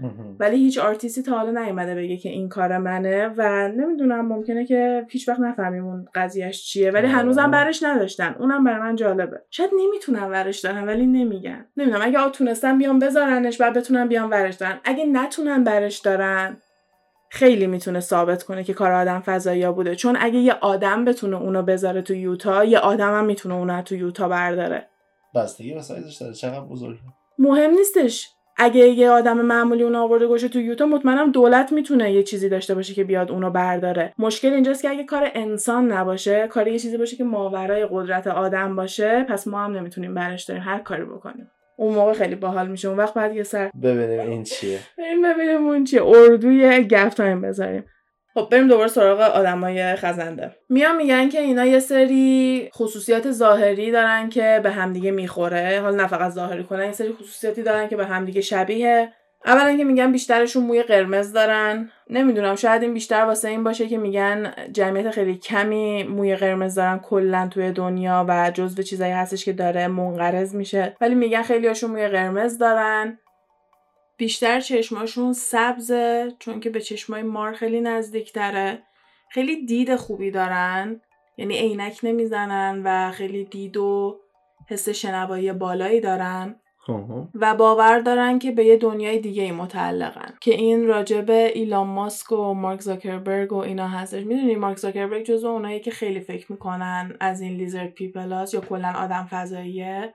[0.40, 5.07] ولی هیچ آرتیستی تا حالا نیومده بگه که این کار منه و نمی‌دونم ممکنه که
[5.09, 6.90] هیچ وقت نفهمیم اون قضیهش چیه.
[6.90, 8.37] ولی هنوزم برش نداشتن.
[8.38, 9.42] اونم برای من جالبه.
[9.51, 11.64] شاید نمی‌تونن ورش دارن ولی نمیگن.
[11.77, 14.79] نمی‌دونم اگه تونستن بیان بذارنش و بتونن بیان ورش دارن.
[14.85, 16.57] اگه نتونن برش دارن
[17.31, 19.95] خیلی می‌تونه ثابت کنه که کار آدم فضایی بوده.
[19.95, 23.95] چون اگه یه آدم بتونه اونو بذاره تو یوتا یه آدم هم می‌تونه اونو تو
[23.95, 24.88] یوتا برداره.
[25.35, 26.35] بستگی به سایزش داره.
[26.35, 27.01] چقدر بزرگه؟
[27.38, 28.29] مهم نیستش.
[28.61, 32.75] اگه یه آدم معمولی اونو آورده گوشه تو یوتا مطمئنم دولت می‌تونه یه چیزی داشته
[32.75, 34.14] باشه که بیاد اونو برداره.
[34.19, 38.77] مشکل اینجاست که اگه کار انسان نباشه کار یه چیزی باشه که ماورای قدرت آدم
[38.77, 40.62] باشه پس ما هم نمی‌تونیم برش داریم.
[40.62, 41.51] هر کاری بکنیم.
[41.79, 42.88] اون موقع خیلی باحال میشه.
[42.88, 44.79] اون وقت بعد یه سر ببینیم این چیه.
[44.99, 46.03] بریم ببینیم اون چیه.
[46.05, 47.85] اردوی گپ تایم بذاریم.
[48.35, 50.57] خب بریم دوباره سراغ آدمای خزنده.
[50.69, 55.81] میان میگن که اینا یه سری خصوصیات ظاهری دارن که به همدیگه می‌خوره.
[55.83, 59.12] حالا نه فقط ظاهری کنن یه سری خصوصیاتی دارن که به همدیگه شبیه
[59.44, 61.90] اولا که میگن بیشترشون موی قرمز دارن.
[62.11, 66.98] نمی‌دونم شاید این بیشتر واسه این باشه که میگن جمعیت خیلی کمی موی قرمز دارن
[66.98, 70.97] کلا توی دنیا و جزو چیزایی هستش که داره منقرض میشه.
[71.01, 73.18] ولی میگن خیلی هاشون موی قرمز دارن.
[74.16, 78.82] بیشتر چشماشون سبزه چون که به چشمای مار خیلی نزدیک داره
[79.30, 81.01] خیلی دید خوبی دارن.
[81.36, 84.20] یعنی عینک نمی‌زنن و خیلی دید و
[84.68, 86.61] حس شنوایی بالایی دارن.
[87.34, 90.34] و باور دارن که به یه دنیای دیگه ای متعلقن.
[90.41, 94.24] که این راجب ایلان ماسک و مارک زاکربرگ و اینا هستش.
[94.24, 98.61] می‌دونی مارک زاکربرگ جزو اونایی که خیلی فکر می‌کنن از این lizard people اس یا
[98.61, 100.14] کلا آدم فضاییه؟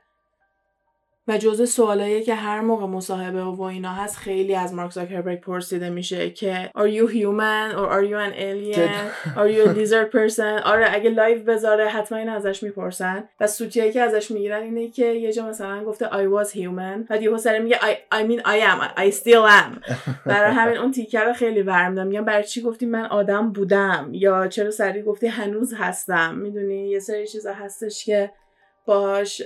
[1.28, 5.90] و جزء سوالایی که هر موقع مصاحبه و اینا هست خیلی از مارک زاکربرگ پرسیده
[5.90, 9.14] میشه که are you human or are you an alien?
[9.38, 10.62] are you a lizard person?
[10.66, 13.24] آره اگه live بذاره حتما این ازش می‌پرسن.
[13.40, 17.06] و سوتیایی که ازش می‌گیرن اینه که یه جا مثلا گفته I was human.
[17.10, 19.00] و یهو سریع میگه I, I mean I am.
[19.00, 19.94] I still am.
[20.26, 24.48] برای همین اون تیکه رو خیلی ورم میگم برای چی گفتی من آدم بودم؟ یا
[24.48, 28.32] چرا سریع گفتی هنوز هستم؟ می‌دونی یه سری چیزا هستش که
[28.86, 29.42] باش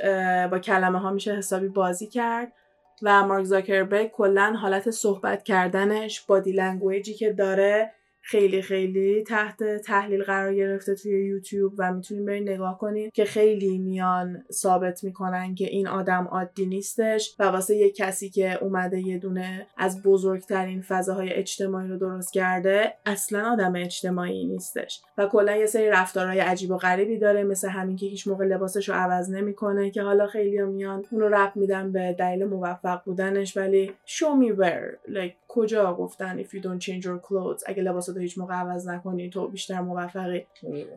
[0.51, 2.53] با کلمه ها میشه حسابی بازی کرد
[3.01, 7.93] و مارک زاکربرگ کلا حالت صحبت کردنش body language ی که داره
[8.29, 13.77] خیلی خیلی تحت تحلیل قرار گرفته توی یوتیوب و می‌تونین برین نگاه کنید که خیلی
[13.77, 19.17] میان ثابت می‌کنن که این آدم عادی نیستش و واسه یه کسی که اومده یه
[19.17, 25.01] دونه از بزرگترین فضاهای اجتماعی رو درست کرده اصلا آدم اجتماعی نیستش.
[25.17, 28.89] و کلا یه سری رفتارهای عجیب و غریبی داره مثل همین که هیچ موقع لباسش
[28.89, 33.93] رو عوض نمی‌کنه که حالا خیلی میان اونو ربط میدن به دلیل موفق بودنش ولی
[34.05, 38.37] show me where like کجا گفتن if you don't change your clothes اگه لباس هیچ
[38.37, 40.45] موقع عوض نکنی تو بیشتر موفقی.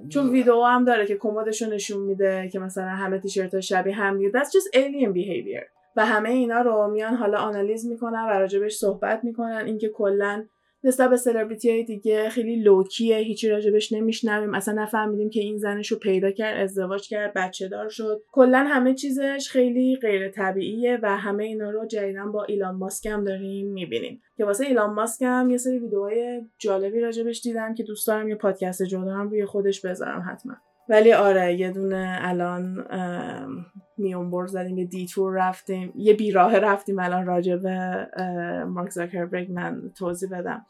[0.09, 4.31] چون ویدیو هم داره که کمدش نشون میده که مثلا همه تیشرت شبیه هم دیگه.
[4.31, 5.65] That's just alien behavior.
[5.97, 9.63] و همه اینا رو میان حالا آنالیز می‌کنن و راجبش صحبت می‌کنن.
[9.67, 10.45] اینکه کلا
[10.85, 14.55] نسبت به سلبریتی های دیگه خیلی لوکیه هیچی راجبش نمیشنویم.
[14.55, 18.23] اصلا نفهمیدیم که این زنش رو پیدا کرد ازدواج کرد بچه دار شد.
[18.33, 23.25] کلا همه چیزش خیلی غیر طبیعیه و همه اینا رو جدیدا با ایلان ماسک هم
[23.25, 24.23] داریم می‌بینیم.
[24.37, 28.35] که واسه ایلان ماسک هم یه سری ویدیوهای جالبی راجبش دیدم که دوست دارم یه
[28.35, 30.55] پادکست جدا هم روی خودش بذارم حتما.
[30.91, 32.87] ولی آره یه دونه الان
[33.99, 38.07] میون زدیم یه دیتور رفتیم یه بیراه رفتیم الان راجع به
[38.69, 40.67] مارک زاکربرگ من توضیح بدم.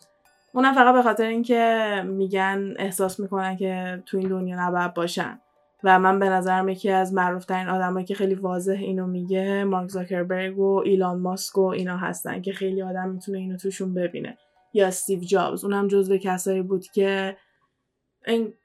[0.52, 5.38] اونم فقط به خاطر اینکه میگن احساس می‌کنن که تو این دنیا نباید باشن.
[5.84, 10.58] و من به نظرم یکی از معروفترین آدمایی که خیلی واضح اینو میگه مارک زاکربرگ
[10.58, 14.38] و ایلان ماسک و اینا هستن که خیلی آدم می‌تونه اینو توشون ببینه.
[14.72, 17.36] یا استیو جابز اونم جزو کسایی بود که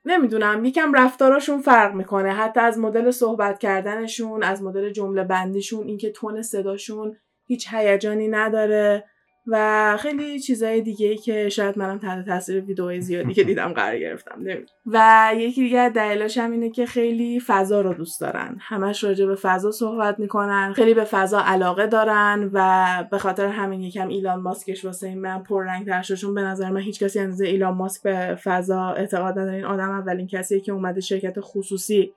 [0.06, 2.34] نمی‌دونم یکم رفتاراشون فرق می‌کنه.
[2.34, 9.06] حتی از مدل صحبت کردنشون از مدل جمله بندیشون اینکه تون صداشون هیچ هیجانی نداره.
[9.48, 14.00] و خیلی چیزای دیگه ای که شاید منم تحت تاثیر ویدئوهای زیادی که دیدم قرار
[14.00, 14.44] گرفتم
[14.86, 18.58] و یکی دیگه دلیلاش هم اینه که خیلی فضا رو دوست دارن.
[18.60, 23.82] همش راجع به فضا صحبت می‌کنن خیلی به فضا علاقه دارن و به خاطر همین
[23.82, 27.74] یکم ایلان ماسکش واسه این من پررنگ ترششون به نظر من هیچ کسی اندازه ایلان
[27.74, 29.56] ماسک به فضا اعتقاد نداره.
[29.56, 32.14] این آدم اولین کسیه که اومده شرکت خصوصی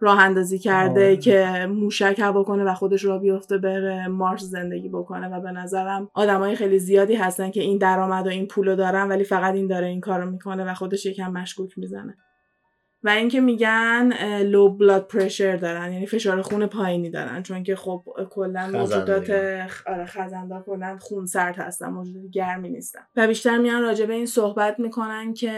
[0.00, 1.16] راه اندازی کرده آه.
[1.16, 6.10] که موشک هوا کنه و خودش را بیفته بره مارس زندگی بکنه و به نظرم
[6.14, 9.86] آدمای خیلی زیادی هستن که این درآمد و این پولو دارن ولی فقط این داره
[9.86, 12.16] این کارو می‌کنه و خودش یکم مشکوک می‌زنه
[13.06, 17.42] و اینکه میگن لو بلاد پرشر دارن یعنی فشار خون پایینی دارن.
[17.42, 19.30] چون که خب کلا موجودات
[19.86, 23.00] آره خزنده کلا خون سرد هستن موجودات گرمی نیستن.
[23.16, 25.52] و بیشتر میان راجع به این صحبت می‌کنن که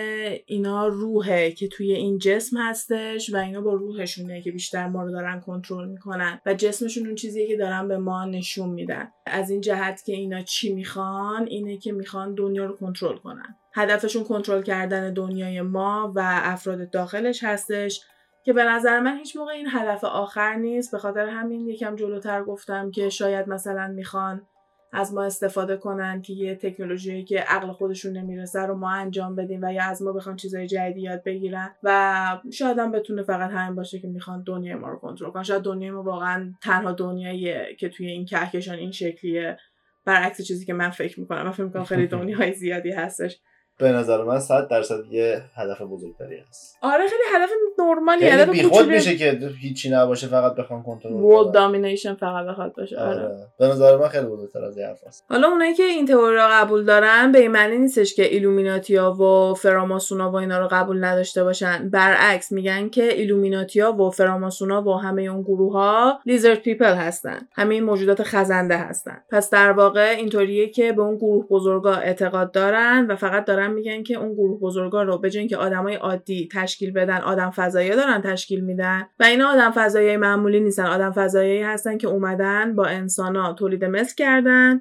[0.46, 5.10] اینا روحه که توی این جسم هستش و اینا با روحشونه که بیشتر ما رو
[5.10, 9.08] دارن کنترل می‌کنن و جسمشون اون چیزیه که دارن به ما نشون میدن.
[9.26, 13.56] از این جهت که اینا چی می‌خوان؟ اینه که می‌خوان دنیا رو کنترل کنن.
[13.78, 18.00] هدفشون کنترل کردن دنیای ما و افراد داخلش هستش
[18.44, 20.92] که به نظر من هیچ موقع این هدف آخر نیست.
[20.92, 24.46] به خاطر همین یکم جلوتر گفتم که شاید مثلا می‌خوان
[24.92, 29.60] از ما استفاده کنن که یه تکنولوژی که عقل خودشون نمی‌رسه رو ما انجام بدیم
[29.62, 33.74] و یا از ما بخوان چیزای جدیدی یاد بگیرن و شاید هم بتونه فقط همین
[33.74, 35.42] باشه که می‌خوان دنیای ما رو کنترل کنن.
[35.42, 39.56] شاید دنیای ما واقعا تنها دنیاییه که توی این کهکشان این شکلیه.
[40.04, 41.42] برعکس چیزی که من فکر می‌کنم.
[41.42, 43.40] من فکر می‌کنم خیلی دنیای زیادی هستش.
[43.78, 46.78] به نظر من 100 درصد یه هدف بزرگتری هست.
[46.82, 52.14] آره خیلی هدف نرمالی هدف بیخود میشه که هیچی نباشه فقط بخوان کنترل world domination
[52.14, 52.98] فقط بخواد باشه.
[52.98, 53.22] آره.
[53.22, 53.46] آره.
[53.58, 56.84] به نظر من خیلی بزرگتر از این حرفاست حالا اونایی که این تئوری رو قبول
[56.84, 61.88] دارن به این معنی نیستش که ایلومیناتیا و فراماسونا و اینا رو قبول نداشته باشن.
[61.90, 67.48] برعکس میگن که ایلومیناتیا و فراماسونا و همه اون گروه ها lizard people هستن.
[67.52, 69.22] همه این موجودات خزنده هستن.
[69.30, 74.02] پس در واقع اینطوریه که به اون گروه بزرگا اعتقاد دارن و فقط دارن میگن
[74.02, 78.60] که اون گروه بزرگا رو به که آدمای عادی تشکیل بدن آدم فضایی دارن تشکیل
[78.60, 80.86] میدن و اینا آدم فضایی معمولی نیستن.
[80.86, 84.80] آدم فضایی هستن که اومدن با انسانا تولید مثل کردن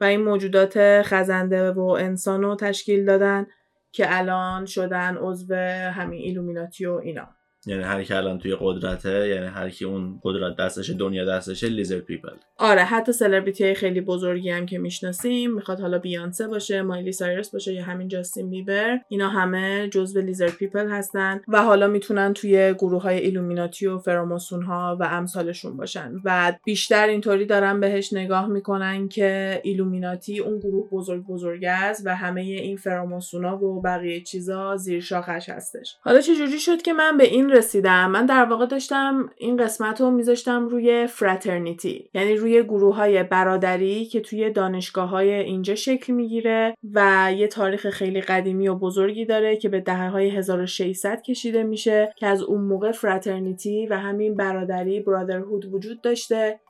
[0.00, 3.46] و این موجودات خزنده و انسان تشکیل دادن
[3.92, 5.54] که الان شدن عضو
[5.94, 7.37] همین ایلومیناتی و اینا.
[7.68, 12.00] یعنی هر کی الان توی قدرته یعنی هر کی اون قدرت دستشه دنیا دستشه lizard
[12.00, 12.36] people.
[12.56, 17.50] آره حتی سلبریتی های خیلی بزرگی هم که می‌شناسیم می‌خواد حالا بیانسه باشه مایلی سایرس
[17.50, 22.74] باشه یا همین جاستین بیبر اینا همه جزو lizard people هستن و حالا می‌تونن توی
[22.74, 26.12] گروه های ایلومیناتی و فراماسون ها و امثالشون باشن.
[26.24, 32.16] و بیشتر اینطوری دارن بهش نگاه می‌کنن که ایلومیناتی اون گروه بزرگ بزرگ است و
[32.16, 35.96] همه این فراماسون ها و بقیه چیزا زیر شاخش هستش.
[36.00, 38.10] حالا چجوری شد که من به این رسیدم.
[38.10, 44.04] من در واقع داشتم این قسمت رو میذاشتم روی fraternity یعنی روی گروه های برادری
[44.04, 49.56] که توی دانشگاه های اینجا شکل می‌گیره و یه تاریخ خیلی قدیمی و بزرگی داره
[49.56, 55.00] که به دهه های 1600 کشیده میشه که از اون موقع fraternity و همین برادری
[55.00, 56.60] brotherhood وجود داشته.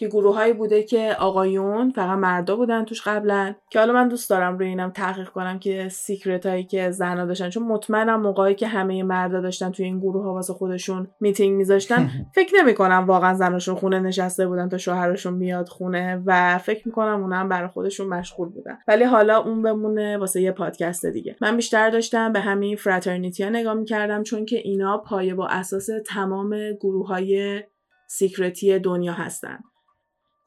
[0.00, 4.58] که گروههایی بوده که آقایون فقط مردا بودن توش قبلا که حالا من دوست دارم
[4.58, 9.02] روی اینم تحقیق کنم که secret هایی که زنا داشتن چون مطمئنم موقعی که همه
[9.02, 14.00] مردا داشتن توی این گروه ها واسه خودشون میتینگ میذاشتن فکر نمی‌کنم واقعا زناشون خونه
[14.00, 18.78] نشسته بودن تا شوهرشون بیاد خونه و فکر می‌کنم اونم برای خودشون مشغول بودن.
[18.88, 21.36] ولی حالا اون بمونه واسه یه پادکست دیگه.
[21.40, 25.88] من بیشتر داشتم به همین fraternity ها نگاه می‌کردم چون که اینا پایه با اساس
[26.06, 27.62] تمام گروه های
[28.08, 29.58] secret ی دنیا هستن.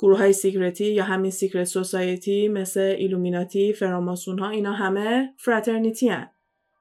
[0.04, 6.10] گروه های secret ی یا همین secret society مثل ایلومیناتی فراماسون ها اینا همه fraternity
[6.10, 6.30] هن.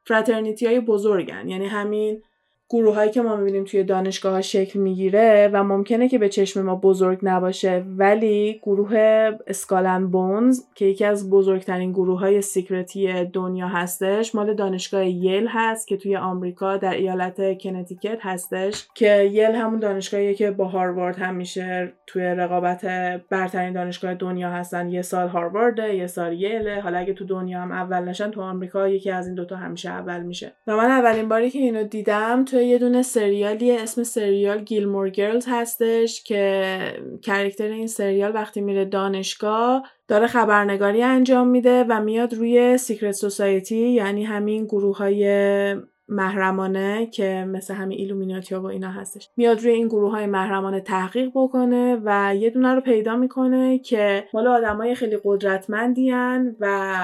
[0.04, 2.22] fraternity های بزرگن یعنی همین
[2.72, 6.62] گروه هایی که ما می‌بینیم توی دانشگاه ها شکل می‌گیره و ممکنه که به چشم
[6.62, 8.96] ما بزرگ نباشه ولی گروه
[9.46, 15.06] Skull and Bones که یکی از بزرگترین گروه های secret ی دنیا هستش مال دانشگاه
[15.06, 20.64] یل هست که توی آمریکا در ایالت کنتیکت هستش که یل همون دانشگاهیه که با
[20.64, 22.84] هاروارد هم میشه توی رقابت
[23.30, 24.88] برترین دانشگاه دنیا هستن.
[24.88, 28.88] یه سال هاروارده یه سال یله حالا اگه تو دنیا هم اول نشن تو آمریکا
[28.88, 30.52] یکی از این دوتا همیشه اول میشه.
[30.66, 35.46] و من اولین باری که اینو دیدم توی یه دونه سریالی اسم سریال Gilmore Girls
[35.48, 36.74] هستش که
[37.22, 43.88] character این سریال وقتی میره دانشگاه داره خبرنگاری انجام میده و میاد روی secret society
[43.88, 45.26] یعنی همین گروه های
[46.08, 49.28] محرمانه که مثل همین ایلومیناتی ها و اینا هستش.
[49.36, 54.24] میاد روی این گروه های محرمانه تحقیق بکنه و یه دونه رو پیدا می‌کنه که
[54.34, 56.12] مال آدمای خیلی قدرتمندی
[56.60, 56.96] و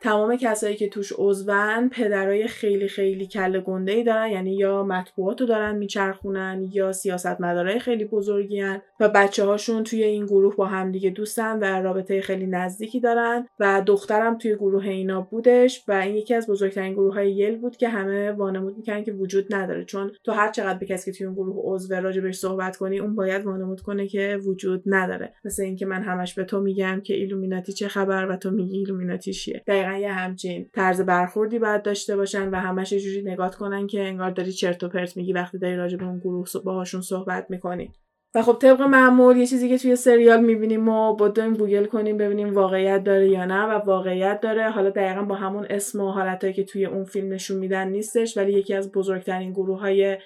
[0.00, 5.40] تمام کسایی که توش عضون پدرای خیلی خیلی کله گنده ای دارن یعنی یا مطبوعات
[5.40, 10.66] رو دارن میچرخونن یا سیاستمدارای خیلی بزرگی هن و بچه هاشون توی این گروه با
[10.66, 16.16] همدیگه دوستن و رابطه خیلی نزدیکی دارن و دخترم توی گروه اینا بودش و این
[16.16, 19.84] یکی از بزرگترین گروه های Yale بود که همه وانمود می‌کنن که وجود نداره.
[19.84, 23.14] چون تو هر چقدر به کسی که توی اون گروه عضو راجبش صحبت کنی اون
[23.14, 25.34] باید وانمود کنه که وجود نداره.
[25.44, 29.32] مثل اینکه من همش به تو میگم که ایلومیناتی چه خبر و تو میگی ایلومیناتی
[29.32, 29.62] چیه.
[29.88, 34.30] دقیقا یه همچین طرز برخوردی باید داشته باشن و همش جوری نگاه کنن که انگار
[34.30, 37.92] داری چرت و پرت میگی وقتی داری راجع به اون گروه باهاشون صحبت می‌کنی.
[38.34, 42.54] و خب طبق معمول یه چیزی که توی سریال می‌بینیم و بدویم گوگل کنیم ببینیم
[42.54, 44.70] واقعیت داره یا نه و واقعیت داره.
[44.70, 48.52] حالا دقیقا با همون اسم و حالتهایی که توی اون فیلم نشون میدن نیستش ولی
[48.52, 50.18] یکی از بزرگترین گروه های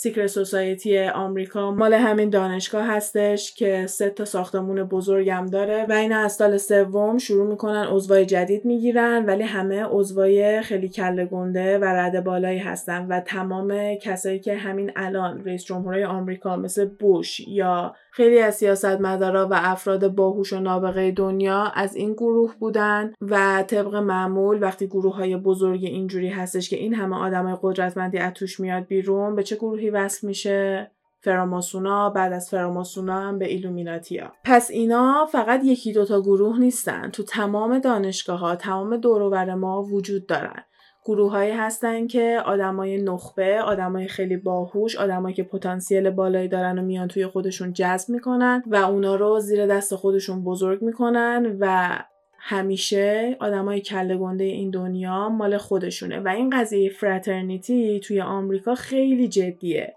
[0.00, 6.18] سیکرت سوسایتی آمریکا مال همین دانشگاه هستش که سه تا ساختمون بزرگم داره و اینا
[6.18, 11.84] از سال سوم شروع می‌کنن عضوای جدید می‌گیرن ولی همه عضوای خیلی کله گنده و
[11.84, 17.94] رد بالایی هستن و تمام کسایی که همین الان رئیس جمهورهای آمریکا مثل بوش یا
[18.18, 23.94] خیلی از سیاستمدارا و افراد باهوش و نابغه دنیا از این گروه بودن و طبق
[23.94, 28.86] معمول وقتی گروه های بزرگ اینجوری هستش که این همه آدمای قدرتمندی از توش میاد
[28.86, 30.90] بیرون به چه گروهی وصل میشه؟
[31.20, 34.32] فراماسونا بعد از فراماسونا هم به ایلومیناتیا.
[34.44, 37.10] پس اینا فقط یکی دوتا گروه نیستن.
[37.10, 40.64] تو تمام دانشگاه ها تمام دوروبر ما وجود دارن.
[41.08, 47.08] گروههایی هستن که آدمای نخبه آدمای خیلی باهوش آدمایی که پتانسیل بالایی دارن و میان
[47.08, 51.98] توی خودشون جذب می‌کنن و اونا رو زیر دست خودشون بزرگ می‌کنن و
[52.38, 56.20] همیشه آدمای کله گنده این دنیا مال خودشونه.
[56.20, 59.94] و این قضیه فراترنیتی توی آمریکا خیلی جدیه.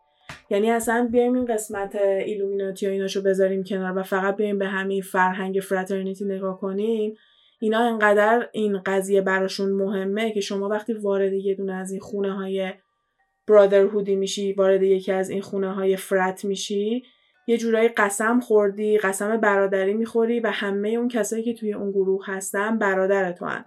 [0.50, 1.96] یعنی اصلا بیایم این قسمت
[2.26, 7.14] ایلومیناتی و ایناشو بذاریم کنار و فقط بیایم به همین فرهنگ فراترنیتی نگاه کنیم.
[7.62, 12.34] اینا انقدر این قضیه براشون مهمه که شما وقتی وارد یه دونه از این خونه
[12.34, 12.74] های
[13.48, 17.04] برادرهودی میشی وارد یکی از این خونه های فرت میشی
[17.48, 22.26] یه جورایی قسم خوردی قسم برادری می‌خوری و همه اون کسایی که توی اون گروه
[22.26, 23.66] هستن برادر تو هن.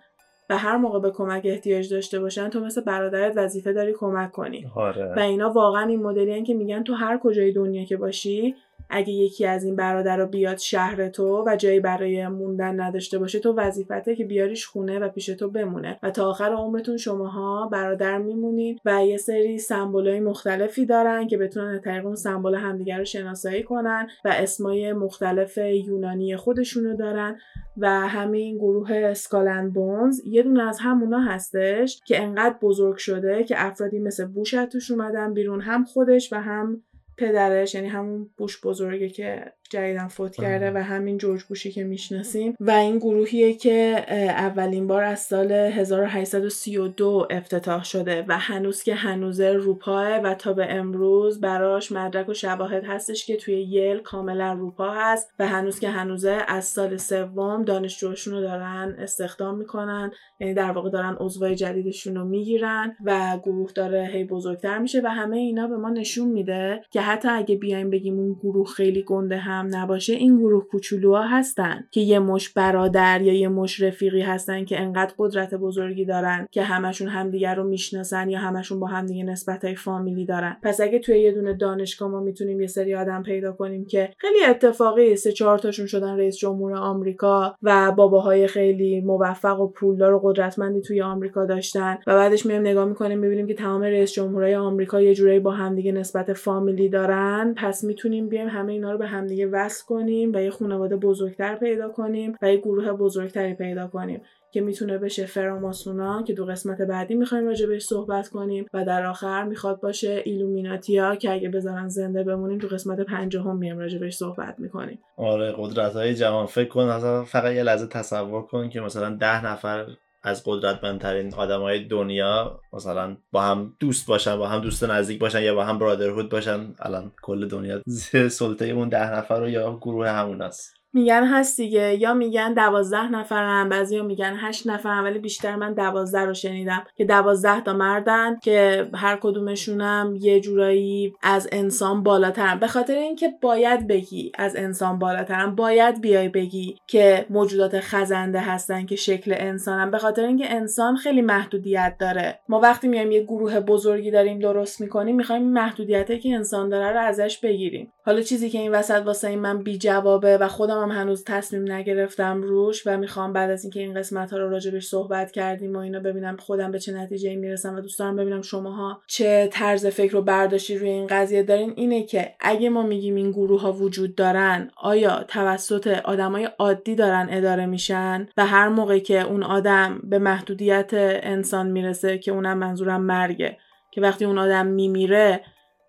[0.51, 4.67] و هر موقع به کمک احتیاج داشته باشن تو مثل برادرت وظیفه داری کمک کنی
[4.75, 5.15] آره.
[5.17, 8.55] و اینا واقعا این مدلی که میگن تو هر کجای دنیا که باشی
[8.91, 13.39] اگه یکی از این برادر رو بیاد شهر تو و جایی برای موندن نداشته باشه
[13.39, 15.99] تو وظیفته که بیاریش خونه و پیش تو بمونه.
[16.03, 21.80] و تا آخر عمرتون شماها برادر میمونین و یه سری سمبولای مختلفی دارن که بتونن
[21.80, 27.37] طریق اون سمبل همدیگر رو شناسایی کنن و اسمای مختلف یونانی خودشونو دارن.
[27.76, 33.55] و همین گروه اسکالن بونز یه دونه از همونا هستش که انقدر بزرگ شده که
[33.59, 36.82] افرادی مثل بوش توش اومدن بیرون هم خودش و هم
[37.17, 42.55] پدرش یعنی همون بوش بزرگه که جدیدن فوت کرده و همین جورج بوشی که می‌شناسیم
[42.61, 49.41] و این گروهیه که اولین بار از سال 1832 افتتاح شده و هنوز که هنوز
[49.41, 54.91] روپاه و تا به امروز براش مدرک و شواهد هستش که توی یل کاملا روپا
[54.91, 60.11] هست و هنوز که هنوزه از سال سوم دانشجوشون رو دارن استخدام می‌کنن.
[60.41, 65.07] یعنی در واقع دارن عضوای جدیدشون رو می‌گیرن و گروه داره هی بزرگتر میشه و
[65.07, 69.37] همه اینا به ما نشون میده که حتی اگه بیایم بگیم اون گروه خیلی گنده
[69.37, 74.65] هم نباشه این گروه کوچولوها هستن که یه مش برادر یا یه مش رفیقی هستن
[74.65, 79.65] که انقدر قدرت بزرگی دارن که همشون همدیگر رو می‌شناسن یا همشون با همدیگه نسبت
[79.65, 80.57] های فامیلی دارن.
[80.63, 84.45] پس اگه توی یه دونه دانشگاه ما می‌تونیم یه سری آدم پیدا کنیم که خیلی
[84.49, 90.21] اتفاقی سه چهار تاشون شدن رئیس جمهور آمریکا و باباهای خیلی موفق و پولدار و
[90.25, 95.01] قدرتمندی توی آمریکا داشتن و بعدش میایم نگاه می‌کنیم می‌بینیم که تمام رئیس جمهورهای آمریکا
[95.01, 99.44] یه جورایی با همدیگه نسبت فامیلی دارن پس می‌تونیم بیایم همه اینا رو به همدیگه
[99.47, 104.23] وصل کنیم و یه خانواده بزرگتر پیدا کنیم و یه گروه بزرگتری پیدا کنیم
[104.53, 109.45] که می‌تونه بشه فراماسونا که دو قسمت بعدی می‌خوایم بهش صحبت کنیم و در آخر
[109.45, 114.55] می‌خواد باشه ایلومیناتیا که اگه بذارن زنده بمونیم تو قسمت پنجم میام راجع بهش صحبت
[114.59, 114.99] می‌کنیم.
[115.17, 119.87] آره قدرت های جوان فکر کن فقط یه لحظه تصور کن که مثلا ده نفر
[120.25, 125.55] از قدرتمندترین های دنیا مثلا با هم دوست باشن با هم دوست نزدیک باشن یا
[125.55, 127.83] با هم برادرهود باشن الان کل دنیا
[128.29, 130.84] سلطه اون ده نفر رو یا گروه همون است.
[130.95, 131.95] میگن هست دیگه.
[131.95, 137.05] یا میگن دوازده نفرن بعضی میگن هشت نفرن ولی بیشتر من دوازده رو شنیدم که
[137.05, 142.59] دوازده تا مردن که هر کدومشونم یه جورایی از انسان بالاترن.
[142.59, 145.55] به خاطر اینکه باید بگی از انسان بالاترن.
[145.55, 149.91] باید بیای بگی که موجودات خزنده هستن که شکل انسانن.
[149.91, 152.41] به خاطر اینکه انسان خیلی محدودیت داره.
[152.49, 157.01] ما وقتی میایم یه گروه بزرگی داریم درست می‌کنیم می‌خوایم محدودیتی که انسان داره رو
[157.01, 157.93] ازش بگیریم.
[158.07, 161.72] حالا چیزی که این وسط واسه این من بی جوابه و خودم هم هنوز تصمیم
[161.72, 165.78] نگرفتم روش و می‌خوام بعد از اینکه این قسمت ها رو راجبش صحبت کردیم و
[165.78, 170.16] اینا ببینم خودم به چه نتیجه می‌رسم و دوست دارم ببینم شماها چه طرز فکر
[170.16, 171.72] و برداشتی روی این قضیه دارین.
[171.76, 177.28] اینه که اگه ما میگیم این گروه ها وجود دارن آیا توسط آدمای عادی دارن
[177.30, 180.91] اداره میشن؟ و هر موقع که اون آدم به محدودیت
[181.22, 183.59] انسان می‌رسه که اونم منظورم مرگه.
[183.91, 185.41] که وقتی اون آدم میمیره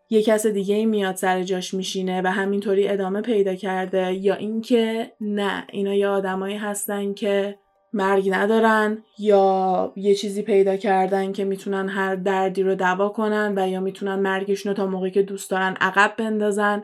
[0.09, 5.11] یه کس دیگه ای میاد سر جاش میشینه و همینطوری ادامه پیدا کرده یا اینکه
[5.21, 7.57] نه اینا یه آدمایی هستن که
[7.93, 13.69] مرگ ندارن یا یه چیزی پیدا کردن که می‌تونن هر دردی رو دوا کنن و
[13.69, 16.83] یا می‌تونن مرگشون رو تا موقعی که دوست دارن عقب بندازن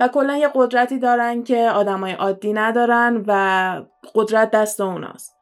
[0.00, 3.82] و کلا یه قدرتی دارن که آدمای عادی ندارن و
[4.14, 5.36] قدرت دست اوناست.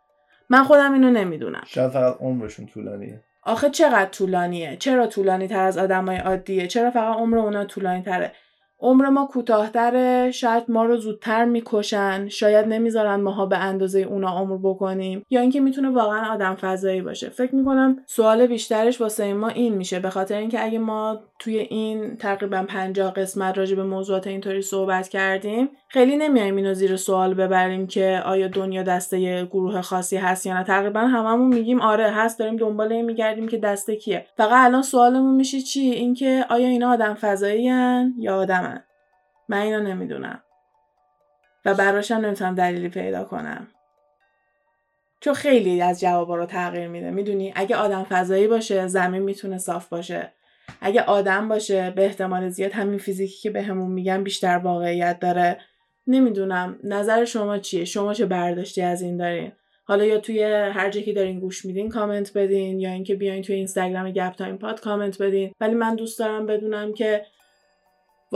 [0.51, 1.63] من خودم اینو نمی‌دونم.
[1.67, 3.21] شاید فقط عمرشون طولانیه.
[3.47, 8.33] آخه چقدر طولانیه؟ چرا طولانی تر از آدمای عادیه؟ چرا فقط عمر اونا طولانی تره
[8.81, 12.29] عمر ما کوتاهتره شاید ما رو زودتر می‌کشن.
[12.29, 15.23] شاید نمی‌ذارن ماها به اندازه اونا عمر بکنیم.
[15.31, 17.29] یا اینکه می‌تونه واقعا آدم فضایی باشه.
[17.29, 20.01] فکر می‌کنم سوال بیشترش واسه ما این میشه.
[20.01, 25.09] به خاطر اینکه اگه ما توی این تقریبا 50 قسمت راجع به موضوعات اینطوری صحبت
[25.09, 30.55] کردیم خیلی نمیایم اینو زیر سوال ببریم که آیا دنیا دسته گروه خاصی هست یا
[30.59, 30.65] نه.
[30.65, 32.39] تقریبا هممون میگیم آره هست.
[32.39, 34.27] داریم دنبال این میگردیم که دسته کیه.
[34.37, 37.63] فقط الان سوالمون میشه چی؟ اینکه آیا اینا آدم فضایی
[38.19, 38.66] یا آدمن
[39.49, 40.43] من اینو نمی‌دونم.
[41.65, 43.67] و براشم نمی‌تونم دلیلی پیدا کنم.
[45.21, 49.89] چون خیلی از جوابا رو تغییر میده می‌دونی؟ اگه آدم فضایی باشه زمین می‌تونه صاف
[49.89, 50.33] باشه.
[50.81, 55.59] اگه آدم باشه به احتمال زیاد همین فیزیکی که بهمون به میگن بیشتر واقعیت داره.
[56.07, 59.53] نمی‌دونم نظر شما چیه؟ شما چه برداشتی از این دارین؟
[59.85, 63.55] حالا یا توی هر جایی که دارین گوش میدین کامنت بدین یا اینکه بیاین توی
[63.55, 65.53] اینستاگرام گپ تایم پاد کامنت بدین.
[65.61, 67.27] ولی من دوست دارم بدونم که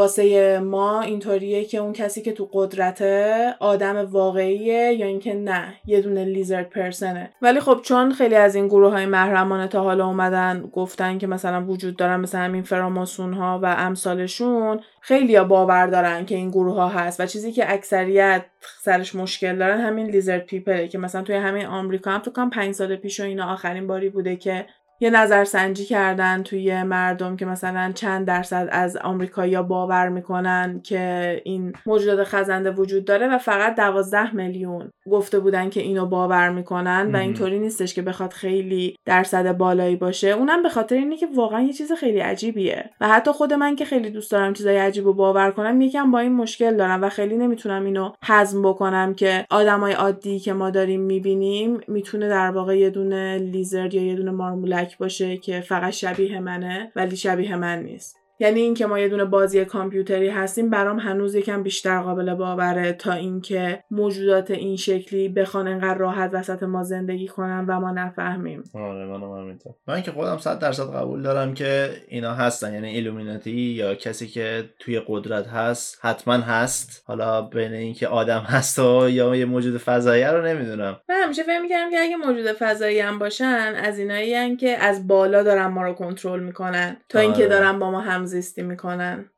[0.01, 6.01] واسه ما اینطوریه که اون کسی که تو قدرته آدم واقعیه یا اینکه نه یه
[6.01, 10.07] دونه lizard person ه ولی خب چون خیلی از این گروه های محرمانه تا حالا
[10.07, 15.87] اومدن گفتن که مثلا وجود دارن مثلا همین فراماسون ها و امثالشون خیلی ها باور
[15.87, 18.43] دارن که این گروه ها هست و چیزی که اکثریت
[18.81, 22.75] سرش مشکل دارن همین لیزرد پیپله که مثلا توی همین آمریکا هم تو کام پنج
[22.75, 24.67] سال پیش و اینا آخرین باری بوده که
[25.03, 31.73] یه نظرسنجی کردن توی مردم که مثلا چند درصد از آمریکایی‌ها باور می‌کنن که این
[31.87, 37.17] موجودات خزنده وجود داره و فقط دوازده میلیون گفته بودن که اینو باور می‌کنن و
[37.17, 40.29] اینطوری نیستش که بخواد خیلی درصد بالایی باشه.
[40.29, 43.85] اونم به خاطر اینه که واقعا یه چیز خیلی عجیبیه و حتی خود من که
[43.85, 47.37] خیلی دوست دارم چیزای عجیب و باور کنم یکم با این مشکل دارم و خیلی
[47.37, 52.91] نمی‌تونم اینو هضم بکنم که آدمای عادی که ما داریم می‌بینیم می‌تونه در واقع یه
[52.91, 58.20] دونه لیزرد یا یه دونه مارمولک باشه که فقط شبیه منه ولی شبیه من نیست.
[58.41, 63.13] یعنی اینکه ما یه دونه بازی کامپیوتری هستیم برام هنوز یکم بیشتر قابل باوره تا
[63.13, 68.65] اینکه موجودات این شکلی بخوان انقدر راحت وسط ما زندگی کنن و ما نفهمیم.
[68.75, 69.73] آره منم همینطور.
[69.89, 72.75] من که خودم صد درصد قبول دارم که اینا هستن.
[72.75, 77.05] یعنی ایلومیناتی یا کسی که توی قدرت هست حتما هست.
[77.07, 81.01] حالا بین اینکه آدم هست و یا یه موجود فضایی رو نمی‌دونم.
[81.09, 85.43] من همیشه فکر می‌کردم که اگه موجود فضایی هم باشن از اینایی که از بالا
[85.43, 86.97] دارن ما رو کنترل می‌کنن.
[87.09, 87.49] تا اینکه آره.
[87.49, 88.01] دارن با ما
[88.31, 89.31] همزیستی می‌کنن.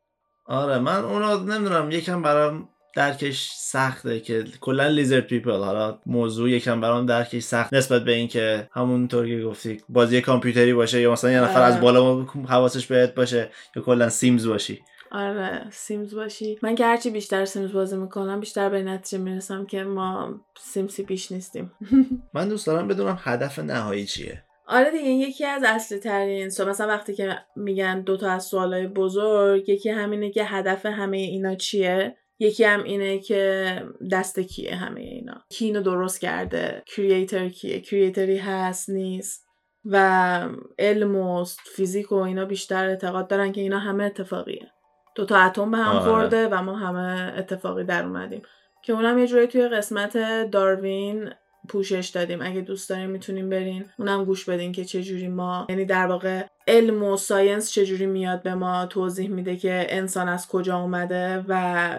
[0.47, 6.81] آره من اونو نمی‌دونم یکم برام درکش سخته که کلا lizard people حالا موضوع یکم
[6.81, 11.41] برام درکش سخت نسبت به اینکه همونطور که گفتی بازی کامپیوتری باشه یا مثلا یه
[11.41, 11.75] نفر آره.
[11.75, 14.83] از بالا حواسش بهت باشه یا کلا Sims باشی.
[15.13, 16.59] آره Sims باشی.
[16.63, 21.09] من که هرچی بیشتر Sims بازی می‌کنم بیشتر به نتیجه می‌رسم که ما Sims ی
[21.09, 21.73] بیش نیستیم.
[22.35, 24.45] من دوست دارم بدونم هدف نهایی چیه.
[24.73, 29.69] آره دیگه یکی از اصلی ترین سو مثلا وقتی که میگن دوتا از سوالای بزرگ
[29.69, 33.75] یکی همینه که هدف همه اینا چیه؟ یکی هم اینه که
[34.13, 39.47] دست کیه همه اینا؟ کی اینو درست کرده؟ کریئتر کیه؟ کریئتری هست نیست.
[39.85, 40.49] و
[40.79, 41.45] علم و
[41.77, 44.71] فیزیک و اینا بیشتر اعتقاد دارن که اینا همه اتفاقیه.
[45.15, 46.05] دوتا اتم به هم آره.
[46.05, 48.43] خورده و ما همه اتفاقی در اومدیم.
[48.83, 50.17] که اونم یه جوری توی قسمت
[50.51, 51.31] داروین
[51.69, 52.43] پوشش دادیم.
[52.43, 53.85] اگه دوست دارین می‌تونیم برین.
[53.99, 58.55] اونم گوش بدین که چجوری ما یعنی در واقع علم و ساینس چجوری میاد به
[58.55, 58.87] ما.
[58.87, 61.53] توضیح میده که انسان از کجا اومده و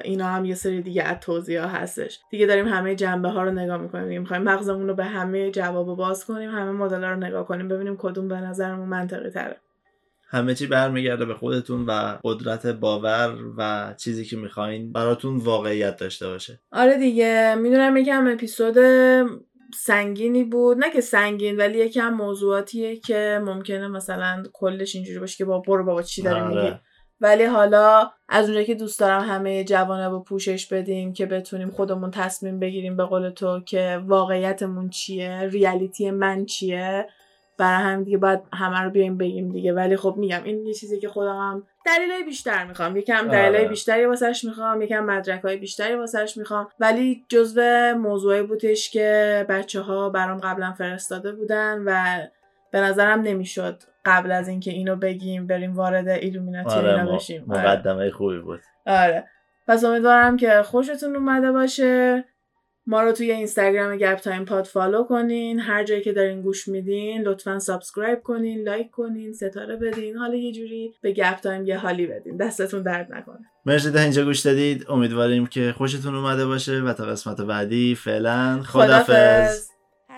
[0.04, 2.20] اینا هم یه سری دیگه از توضیح ها هستش.
[2.32, 4.08] دیگه داریم همه جنبه ها رو نگاه می‌کنیم.
[4.08, 7.68] دیگه می‌خوایم مغزمون رو به همه جواب باز کنیم همه مدل ها رو نگاه کنیم
[7.68, 9.58] ببینیم کدوم به نظرمون منطقی تره.
[10.30, 16.28] همه چی برمیگرده به خودتون و قدرت باور و چیزی که می‌خواین براتون واقعیت داشته
[16.28, 16.60] باشه.
[16.72, 17.56] آره دیگه.
[17.56, 18.78] می‌دونم یکم اپیزود
[19.76, 20.78] سنگینی بود.
[20.78, 25.84] نه که سنگین ولی یکم موضوعاتیه که ممکنه مثلا کلش اینجوری باشه که با برو
[25.84, 26.64] بابا چی داری آره.
[26.64, 26.76] میگی
[27.22, 32.12] ولی حالا از اونجایی که دوست دارم همه جوانه با پوشش بدیم که بتونیم خودمون
[32.12, 37.08] تصمیم بگیریم به قول تو که واقعیتمون چیه ریالیتی من چیه.
[37.58, 39.74] برای هم دیگه باید همه رو بیایم بگیم دیگه.
[39.74, 42.98] ولی خب میگم این یه چیزی که خودم هم دلیلای بیشتر می‌خوام.
[42.98, 43.68] یکم دلیلای آره.
[43.68, 46.68] بیشتری واسش می‌خوام یکم مدرک های بیشتری واسش می‌خوام.
[46.80, 52.18] ولی جزو موضوعی بودش که بچه ها برام قبلا فرستاده بودن و
[52.72, 57.52] به نظرم نمی‌شد قبل از اینکه اینو بگیم بریم وارد ایلومیناتی آره بشیم.
[57.52, 57.62] آره.
[57.62, 58.60] مقدمه خوبی بود.
[58.86, 59.28] آره.
[59.68, 62.26] پس امیدوارم که خوشتون اومده باشه.
[62.88, 65.60] ما رو توی اینستاگرام گپ تایم پاد follow کنین.
[65.60, 70.18] هر جایی که دارین گوش میدین لطفا subscribe کنین لایک کنین ستاره بدین.
[70.18, 72.38] حالا یه جوری به گپ تایم یه حالی بدین.
[72.38, 73.40] دستتون درد نکنه.
[73.66, 74.86] مرسی تا اینجا گوش دادید.
[74.90, 79.73] امیدواریم که خوشتون اومده باشه و تا قسمت بعدی فعلا خدافظ